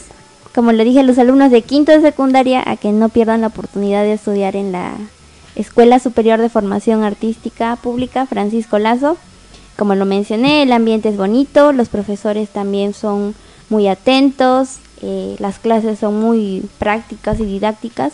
como 0.54 0.72
le 0.72 0.84
dije, 0.84 1.02
los 1.02 1.18
alumnos 1.18 1.50
de 1.50 1.60
quinto 1.60 1.92
de 1.92 2.00
secundaria 2.00 2.62
a 2.64 2.76
que 2.78 2.92
no 2.92 3.10
pierdan 3.10 3.42
la 3.42 3.48
oportunidad 3.48 4.02
de 4.02 4.14
estudiar 4.14 4.56
en 4.56 4.72
la 4.72 4.94
Escuela 5.56 5.98
Superior 5.98 6.40
de 6.40 6.48
Formación 6.48 7.04
Artística 7.04 7.76
Pública 7.76 8.24
Francisco 8.24 8.78
Lazo. 8.78 9.18
Como 9.76 9.94
lo 9.96 10.06
mencioné, 10.06 10.62
el 10.62 10.72
ambiente 10.72 11.10
es 11.10 11.18
bonito, 11.18 11.72
los 11.72 11.90
profesores 11.90 12.48
también 12.48 12.94
son 12.94 13.34
muy 13.68 13.86
atentos, 13.86 14.78
eh, 15.02 15.36
las 15.38 15.58
clases 15.58 15.98
son 15.98 16.20
muy 16.20 16.64
prácticas 16.78 17.40
y 17.40 17.44
didácticas 17.44 18.12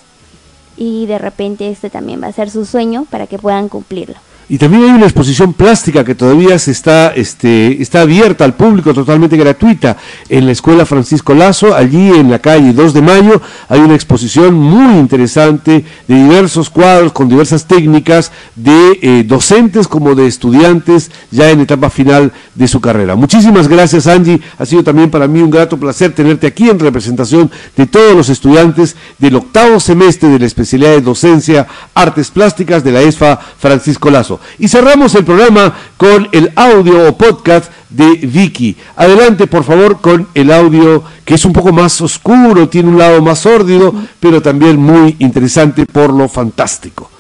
y 0.76 1.07
de 1.07 1.18
repente 1.18 1.68
este 1.70 1.91
también 1.91 2.22
va 2.22 2.28
a 2.28 2.32
ser 2.32 2.51
su 2.51 2.64
sueño 2.64 3.07
para 3.11 3.26
que 3.26 3.39
puedan 3.39 3.68
cumplirlo. 3.68 4.16
Y 4.49 4.59
también 4.59 4.84
hay 4.84 4.90
una 4.90 5.07
exposición 5.07 5.55
plástica 5.55 6.05
que 6.05 6.14
todavía 6.14 6.57
se 6.61 6.70
está, 6.70 7.09
este, 7.09 7.82
está 7.82 8.03
abierta 8.03 8.44
al 8.44 8.55
público, 8.55 8.94
totalmente 8.94 9.36
gratuita, 9.36 9.97
en 10.28 10.47
la 10.47 10.53
Escuela 10.53 10.86
Francisco 10.86 11.34
Lazo, 11.34 11.74
allí 11.74 12.11
en 12.11 12.30
la 12.30 12.38
calle 12.38 12.72
2 12.72 12.94
de 12.94 13.03
Mayo, 13.03 13.42
hay 13.68 13.80
una 13.80 13.97
exposición 13.97 14.55
muy 14.55 14.99
interesante 15.01 15.84
de 16.07 16.14
diversos 16.14 16.70
cuadros 16.70 17.12
con 17.12 17.28
diversas 17.28 17.66
técnicas 17.66 18.30
de 18.55 18.99
eh, 19.03 19.24
docentes 19.26 19.88
como 19.88 20.14
de 20.14 20.28
estudiantes 20.28 21.11
ya 21.32 21.51
en 21.51 21.61
etapa 21.61 21.90
final 21.90 22.32
de 22.55 22.68
su 22.68 22.80
carrera. 22.80 23.16
Muchísimas 23.16 23.66
gracias 23.66 24.07
Angie, 24.07 24.40
ha 24.59 24.64
sido 24.64 24.84
también 24.84 25.11
para 25.11 25.26
mí 25.26 25.40
un 25.40 25.51
grato 25.51 25.76
placer 25.76 26.12
tenerte 26.12 26.47
aquí 26.47 26.70
en 26.70 26.78
representación 26.78 27.51
de 27.76 27.86
todos 27.86 28.14
los 28.14 28.28
estudiantes 28.28 28.94
del 29.18 29.34
octavo 29.34 29.80
semestre 29.80 30.28
de 30.28 30.38
la 30.38 30.47
especialidad 30.47 30.90
de 30.90 31.01
docencia 31.01 31.66
Artes 31.94 32.30
Plásticas 32.30 32.84
de 32.84 32.92
la 32.92 33.03
ESFA 33.03 33.40
Francisco 33.59 34.09
Lazo. 34.09 34.36
Y 34.59 34.68
cerramos 34.68 35.14
el 35.14 35.24
programa 35.24 35.74
con 35.97 36.28
el 36.32 36.53
audio 36.57 37.09
o 37.09 37.16
podcast 37.16 37.70
de 37.91 38.14
Vicky. 38.14 38.76
Adelante, 38.97 39.47
por 39.47 39.64
favor, 39.64 40.01
con 40.01 40.28
el 40.34 40.53
audio 40.53 41.03
que 41.24 41.34
es 41.34 41.45
un 41.45 41.53
poco 41.53 41.72
más 41.72 42.01
oscuro, 42.01 42.68
tiene 42.68 42.89
un 42.89 42.99
lado 42.99 43.20
más 43.22 43.41
sórdido, 43.41 43.93
pero 44.20 44.41
también 44.43 44.76
muy 44.76 45.16
interesante 45.18 45.87
por 45.87 46.12
lo 46.12 46.28
fantástico. 46.28 47.11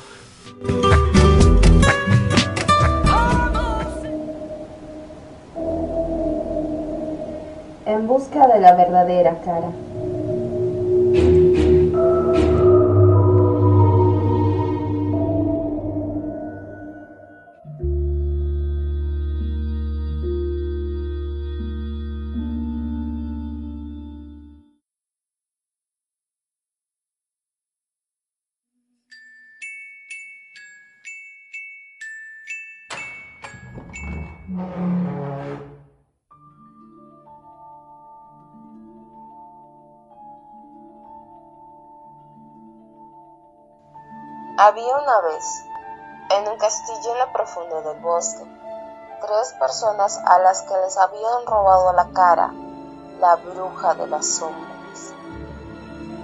En 7.86 8.06
busca 8.06 8.46
de 8.48 8.60
la 8.60 8.74
verdadera 8.74 9.40
cara. 9.44 9.70
Había 44.58 44.96
una 44.96 45.20
vez, 45.20 45.64
en 46.30 46.48
un 46.48 46.58
castillo 46.58 47.12
en 47.12 47.18
la 47.18 47.32
profundidad 47.32 47.84
del 47.84 48.00
bosque, 48.00 48.44
tres 49.20 49.54
personas 49.58 50.18
a 50.24 50.38
las 50.38 50.62
que 50.62 50.74
les 50.78 50.96
habían 50.96 51.46
robado 51.46 51.92
la 51.92 52.08
cara 52.08 52.52
la 53.20 53.36
bruja 53.36 53.94
de 53.94 54.06
las 54.06 54.26
sombras. 54.26 55.14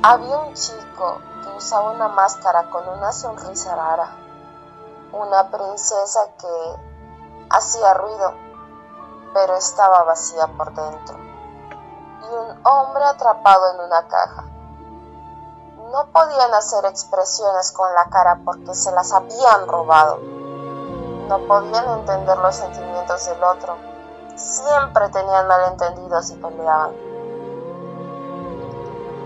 Había 0.03 0.39
un 0.39 0.55
chico 0.55 1.21
que 1.43 1.57
usaba 1.57 1.93
una 1.93 2.09
máscara 2.09 2.65
con 2.71 2.87
una 2.89 3.13
sonrisa 3.13 3.75
rara, 3.75 4.11
una 5.13 5.51
princesa 5.51 6.21
que 6.39 6.92
hacía 7.53 7.95
ruido, 7.95 8.35
pero 9.35 9.57
estaba 9.57 10.03
vacía 10.05 10.47
por 10.57 10.75
dentro, 10.75 11.17
y 11.19 12.35
un 12.35 12.67
hombre 12.67 13.05
atrapado 13.05 13.75
en 13.75 13.81
una 13.81 14.09
caja 14.09 14.45
no 15.93 16.07
podían 16.07 16.55
hacer 16.55 16.87
expresiones 16.87 17.71
con 17.73 17.93
la 17.95 18.07
cara 18.07 18.41
porque 18.45 18.75
se 18.75 18.91
las 18.93 19.13
habían 19.13 19.69
robado. 19.69 20.19
No 21.29 21.39
podían 21.47 21.99
entender 21.99 22.39
los 22.39 22.57
sentimientos 22.57 23.27
del 23.27 23.45
otro. 23.45 23.77
Siempre 24.35 25.09
tenían 25.11 25.47
malentendidos 25.47 26.31
y 26.31 26.37
peleaban. 26.37 26.93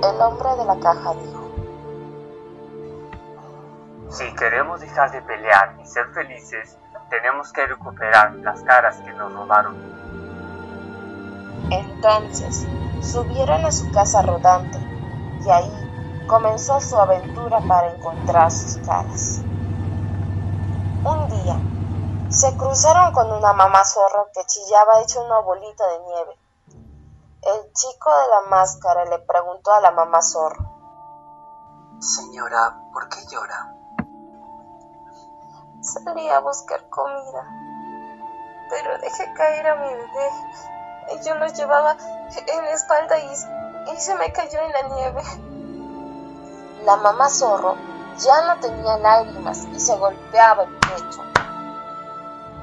El 0.03 0.20
hombre 0.20 0.57
de 0.57 0.64
la 0.64 0.81
caja 0.81 1.14
dijo. 1.14 1.43
Si 4.11 4.35
queremos 4.35 4.81
dejar 4.81 5.12
de 5.12 5.22
pelear 5.22 5.77
y 5.81 5.87
ser 5.87 6.07
felices, 6.09 6.77
tenemos 7.09 7.52
que 7.52 7.66
recuperar 7.66 8.34
las 8.36 8.62
caras 8.62 8.96
que 8.98 9.12
nos 9.12 9.32
robaron. 9.32 9.76
Entonces, 11.70 12.66
subieron 13.02 13.64
a 13.64 13.72
su 13.72 13.90
casa 13.90 14.22
rodante 14.22 14.78
y 15.44 15.50
ahí 15.50 16.24
comenzó 16.26 16.80
su 16.80 16.96
aventura 16.96 17.61
para 17.61 17.92
encontrar 17.94 18.50
sus 18.50 18.76
caras. 18.86 19.40
Un 21.04 21.28
día, 21.28 21.57
se 22.28 22.57
cruzaron 22.57 23.12
con 23.12 23.30
una 23.32 23.52
mamá 23.52 23.84
zorro 23.84 24.28
que 24.34 24.44
chillaba 24.44 25.00
hecho 25.02 25.24
una 25.24 25.38
bolita 25.40 25.86
de 25.86 25.98
nieve. 26.00 26.38
El 27.42 27.72
chico 27.72 28.11
de 28.11 28.28
la 28.28 28.50
máscara 28.50 29.04
le 29.04 29.18
preguntó 29.20 29.72
a 29.72 29.80
la 29.80 29.92
mamá 29.92 30.20
zorro. 30.20 30.76
Señora, 32.00 32.76
¿por 32.92 33.09
qué 33.09 33.18
llora? 33.30 33.72
Salí 35.87 36.28
a 36.28 36.41
buscar 36.41 36.89
comida, 36.89 37.47
pero 38.68 38.99
dejé 38.99 39.32
caer 39.34 39.68
a 39.68 39.76
mi 39.76 39.95
bebé. 39.95 41.22
Yo 41.24 41.37
lo 41.37 41.47
llevaba 41.47 41.93
en 41.93 42.64
la 42.64 42.72
espalda 42.72 43.16
y, 43.20 43.93
y 43.93 43.97
se 43.97 44.16
me 44.16 44.32
cayó 44.32 44.59
en 44.62 44.72
la 44.72 44.97
nieve. 44.97 45.22
La 46.84 46.97
mamá 46.97 47.28
zorro 47.28 47.76
ya 48.18 48.47
no 48.49 48.61
tenía 48.61 48.99
lágrimas 48.99 49.64
y 49.66 49.78
se 49.78 49.97
golpeaba 49.97 50.64
el 50.64 50.76
pecho. 50.76 51.22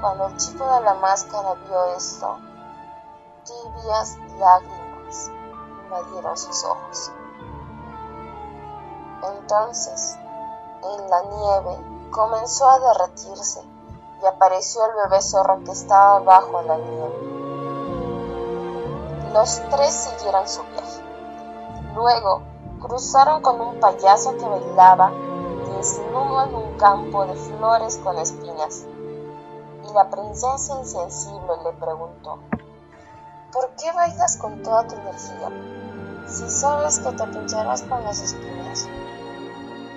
Cuando 0.02 0.28
el 0.28 0.36
chico 0.36 0.66
de 0.76 0.82
la 0.82 0.94
máscara 0.96 1.54
vio 1.66 1.96
esto, 1.96 2.38
tibias 3.46 4.18
lágrimas 4.38 5.32
invadieron 5.86 6.38
sus 6.38 6.66
ojos. 6.66 7.14
Entonces, 9.24 10.18
en 10.84 11.10
la 11.10 11.22
nieve 11.22 11.93
comenzó 12.14 12.70
a 12.70 12.80
derretirse 12.80 13.60
y 14.22 14.26
apareció 14.28 14.86
el 14.86 14.92
bebé 15.04 15.20
zorro 15.22 15.64
que 15.64 15.72
estaba 15.72 16.20
bajo 16.20 16.62
la 16.62 16.78
nieve. 16.78 17.34
Los 19.34 19.60
tres 19.72 19.92
siguieron 19.92 20.48
su 20.48 20.62
viaje. 20.62 21.02
Luego, 21.96 22.44
cruzaron 22.80 23.42
con 23.42 23.60
un 23.60 23.80
payaso 23.80 24.38
que 24.38 24.46
bailaba 24.46 25.12
desnudo 25.76 26.44
en 26.44 26.56
un 26.56 26.78
campo 26.78 27.26
de 27.26 27.34
flores 27.34 27.98
con 28.04 28.20
espinas. 28.20 28.86
Y 29.90 29.94
la 29.94 30.08
princesa 30.12 30.78
insensible 30.78 31.58
le 31.64 31.74
preguntó, 31.74 32.38
¿por 33.52 33.70
qué 33.72 33.92
bailas 33.92 34.38
con 34.38 34.62
toda 34.62 34.88
tu 34.88 34.94
energía? 34.96 35.50
Si 36.28 36.48
sabes 36.48 37.00
que 37.00 37.12
te 37.12 37.26
pincharás 37.26 37.82
con 37.82 38.04
las 38.04 38.22
espinas. 38.22 38.88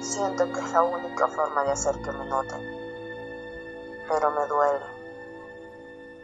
Siento 0.09 0.45
que 0.53 0.61
es 0.61 0.71
la 0.71 0.83
única 0.83 1.27
forma 1.27 1.65
de 1.65 1.73
hacer 1.73 2.01
que 2.01 2.13
me 2.13 2.25
noten, 2.27 2.61
pero 4.09 4.31
me 4.31 4.47
duele 4.47 4.87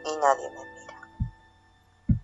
y 0.05 0.17
nadie 0.19 0.51
me 0.51 0.65
mira. 0.65 2.23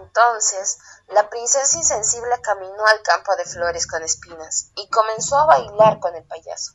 Entonces, 0.00 0.78
la 1.08 1.28
princesa 1.28 1.76
insensible 1.76 2.40
caminó 2.42 2.86
al 2.86 3.02
campo 3.02 3.36
de 3.36 3.44
flores 3.44 3.86
con 3.86 4.02
espinas 4.02 4.70
y 4.76 4.88
comenzó 4.88 5.36
a 5.36 5.44
bailar 5.44 6.00
con 6.00 6.16
el 6.16 6.24
payaso. 6.24 6.72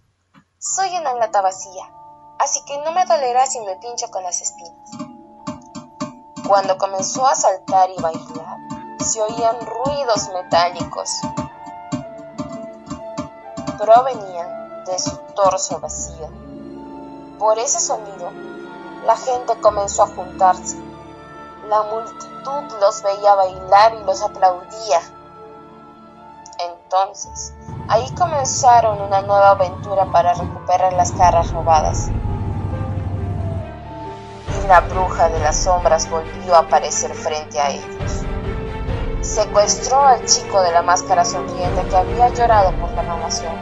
Soy 0.60 0.96
una 0.98 1.16
lata 1.16 1.42
vacía, 1.42 1.92
así 2.40 2.64
que 2.66 2.78
no 2.84 2.92
me 2.92 3.04
dolerá 3.06 3.48
si 3.48 3.60
me 3.62 3.78
pincho 3.78 4.12
con 4.12 4.22
las 4.22 4.42
espinas. 4.42 4.92
Cuando 6.48 6.78
comenzó 6.78 7.26
a 7.26 7.34
saltar 7.34 7.90
y 7.90 8.00
bailar, 8.00 8.58
se 9.04 9.22
oían 9.22 9.60
ruidos 9.66 10.30
metálicos. 10.30 11.10
Provenían 13.82 14.84
de 14.86 15.00
su 15.00 15.18
torso 15.36 15.80
vacío. 15.80 16.30
Por 17.40 17.58
ese 17.58 17.80
sonido, 17.80 18.30
la 19.08 19.18
gente 19.18 19.60
comenzó 19.60 20.04
a 20.04 20.08
juntarse. 20.08 20.78
La 21.68 21.82
multitud 21.82 22.80
los 22.80 23.02
veía 23.02 23.34
bailar 23.34 23.96
y 23.96 24.04
los 24.04 24.22
aplaudía. 24.22 25.00
Entonces, 26.60 27.56
ahí 27.90 28.08
comenzaron 28.14 29.02
una 29.02 29.24
nueva 29.24 29.50
aventura 29.50 30.06
para 30.12 30.36
recuperar 30.36 30.94
las 30.94 31.12
caras 31.14 31.52
robadas. 31.52 32.10
Y 34.64 34.68
la 34.68 34.82
bruja 34.82 35.28
de 35.30 35.40
las 35.40 35.56
sombras 35.56 36.08
volvió 36.08 36.54
a 36.54 36.60
aparecer 36.60 37.16
frente 37.16 37.60
a 37.60 37.72
ellos 37.72 38.26
secuestró 39.22 40.00
al 40.00 40.26
chico 40.26 40.62
de 40.62 40.72
la 40.72 40.82
máscara 40.82 41.24
sonriente 41.24 41.88
que 41.88 41.96
había 41.96 42.30
llorado 42.30 42.72
por 42.80 42.92
la 42.94 43.04
robación 43.04 43.54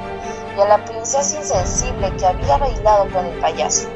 y 0.58 0.62
a 0.62 0.66
la 0.66 0.86
princesa 0.86 1.38
insensible 1.38 2.16
que 2.16 2.26
había 2.26 2.58
bailado 2.58 3.12
con 3.12 3.26
el 3.26 3.40
payaso. 3.40 3.90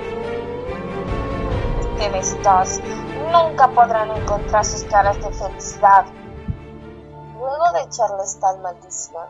Tempestad, 1.97 2.67
nunca 3.31 3.69
podrán 3.69 4.11
encontrar 4.11 4.65
sus 4.65 4.83
caras 4.85 5.17
de 5.21 5.31
felicidad. 5.31 6.05
Luego 7.37 7.71
de 7.73 7.81
echarles 7.81 8.39
tal 8.39 8.59
maldición, 8.59 9.27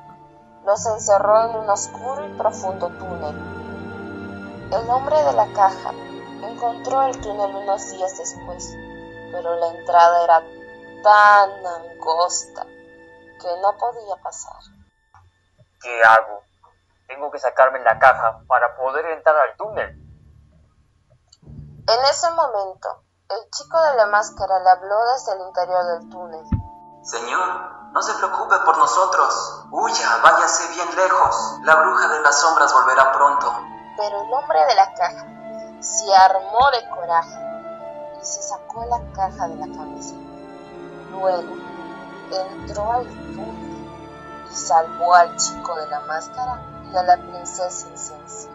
los 0.65 0.85
encerró 0.85 1.49
en 1.49 1.55
un 1.57 1.69
oscuro 1.69 2.25
y 2.27 2.37
profundo 2.37 2.89
túnel. 2.89 3.35
El 4.71 4.89
hombre 4.89 5.21
de 5.23 5.33
la 5.33 5.45
caja 5.53 5.91
encontró 6.41 7.03
el 7.03 7.17
túnel 7.21 7.55
unos 7.55 7.91
días 7.91 8.17
después, 8.17 8.75
pero 9.31 9.55
la 9.55 9.67
entrada 9.67 10.23
era 10.23 10.43
tan 11.03 11.65
angosta 11.65 12.63
que 12.63 13.61
no 13.61 13.77
podía 13.77 14.15
pasar. 14.23 14.55
¿Qué 15.81 16.01
hago? 16.03 16.41
Tengo 17.07 17.29
que 17.29 17.39
sacarme 17.39 17.79
la 17.79 17.99
caja 17.99 18.41
para 18.47 18.75
poder 18.77 19.05
entrar 19.07 19.35
al 19.35 19.57
túnel. 19.57 19.89
En 21.85 22.05
ese 22.09 22.31
momento, 22.31 23.03
el 23.29 23.49
chico 23.51 23.81
de 23.81 23.95
la 23.95 24.05
máscara 24.05 24.59
le 24.59 24.69
habló 24.69 24.95
desde 25.11 25.33
el 25.33 25.41
interior 25.41 25.85
del 25.85 26.09
túnel. 26.09 26.45
Señor, 27.03 27.91
no 27.91 28.01
se 28.01 28.13
preocupe 28.13 28.55
por 28.65 28.77
nosotros. 28.77 29.65
Huya, 29.71 30.19
váyase 30.23 30.69
bien 30.69 30.95
lejos. 30.95 31.59
La 31.63 31.75
bruja 31.75 32.07
de 32.07 32.21
las 32.21 32.39
sombras 32.39 32.73
volverá 32.73 33.11
pronto. 33.11 33.53
Pero 33.97 34.21
el 34.23 34.33
hombre 34.33 34.65
de 34.65 34.75
la 34.75 34.93
caja 34.93 35.25
se 35.81 36.15
armó 36.15 36.71
de 36.71 36.89
coraje 36.89 37.37
y 38.21 38.25
se 38.25 38.41
sacó 38.41 38.85
la 38.85 39.01
caja 39.13 39.49
de 39.49 39.55
la 39.57 39.77
cabeza. 39.77 40.15
Luego 41.13 41.55
entró 42.31 42.91
al 42.91 43.07
túnel 43.07 43.87
y 44.51 44.55
salvó 44.55 45.13
al 45.13 45.35
chico 45.37 45.75
de 45.75 45.87
la 45.87 45.99
máscara 46.01 46.61
y 46.91 46.97
a 46.97 47.03
la 47.03 47.17
princesa 47.17 47.87
insensible. 47.87 48.53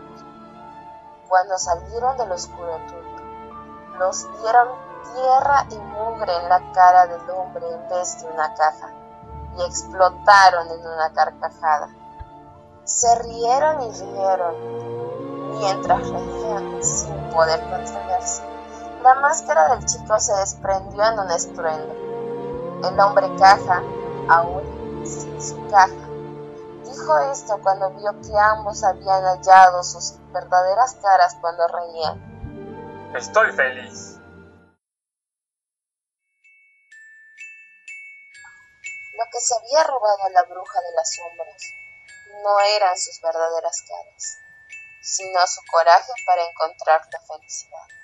Cuando 1.29 1.57
salieron 1.57 2.17
del 2.17 2.33
oscuro 2.33 2.79
túnel, 2.89 3.99
los 3.99 4.27
dieron 4.41 4.69
tierra 5.15 5.67
y 5.71 5.79
mugre 5.79 6.37
en 6.37 6.49
la 6.49 6.73
cara 6.73 7.07
del 7.07 7.31
hombre 7.31 7.65
en 7.73 7.89
vez 7.89 8.23
de 8.23 8.29
una 8.29 8.53
caja 8.55 8.91
y 9.57 9.63
explotaron 9.63 10.69
en 10.69 10.81
una 10.81 11.13
carcajada. 11.13 11.89
Se 12.85 13.15
rieron 13.23 13.83
y 13.83 13.93
rieron 13.93 15.59
mientras 15.59 16.09
reían 16.09 16.83
sin 16.83 17.31
poder 17.31 17.61
contenerse. 17.71 18.43
La 19.03 19.15
máscara 19.15 19.77
del 19.77 19.85
chico 19.87 20.19
se 20.19 20.35
desprendió 20.35 21.05
en 21.05 21.21
un 21.21 21.31
estruendo 21.31 21.95
el 22.85 23.01
hombre 23.01 23.29
caja, 23.39 23.83
aún 24.29 25.05
sin 25.05 25.41
su 25.43 25.57
caja. 25.69 26.09
Dijo 26.85 27.19
esto 27.33 27.59
cuando 27.63 27.91
vio 27.91 28.13
que 28.21 28.39
ambos 28.39 28.85
habían 28.85 29.23
hallado 29.25 29.83
sus 29.83 30.15
verdaderas 30.33 30.97
caras 31.03 31.37
cuando 31.41 31.67
reían. 31.69 33.13
Estoy 33.15 33.53
feliz. 33.53 34.19
Lo 39.19 39.25
que 39.33 39.41
se 39.41 39.55
había 39.57 39.83
robado 39.85 40.25
a 40.27 40.31
la 40.31 40.43
bruja 40.45 40.81
de 40.81 40.93
las 40.95 41.15
sombras 41.15 41.63
no 42.45 42.61
eran 42.77 42.97
sus 42.97 43.21
verdaderas 43.21 43.83
caras, 43.83 44.39
sino 45.03 45.45
su 45.47 45.61
coraje 45.73 46.13
para 46.25 46.43
encontrar 46.45 47.01
la 47.13 47.21
felicidad. 47.21 47.98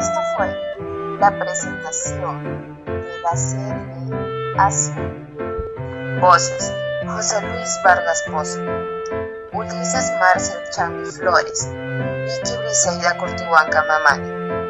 Esta 0.00 0.22
fue 0.34 1.18
la 1.20 1.30
presentación 1.38 2.74
de 2.86 3.20
la 3.22 3.36
serie 3.36 4.56
Azul. 4.56 6.18
Voces: 6.22 6.72
José 7.06 7.42
Luis 7.42 7.78
Vargas 7.84 8.24
Pozo, 8.30 8.60
Ulises 9.52 10.10
Marcel 10.18 10.62
Chambi 10.70 11.04
Flores, 11.04 11.68
Vicky 11.70 12.56
Briseida 12.62 13.14
Cortihuanca 13.18 13.84
Mamani. 13.84 14.69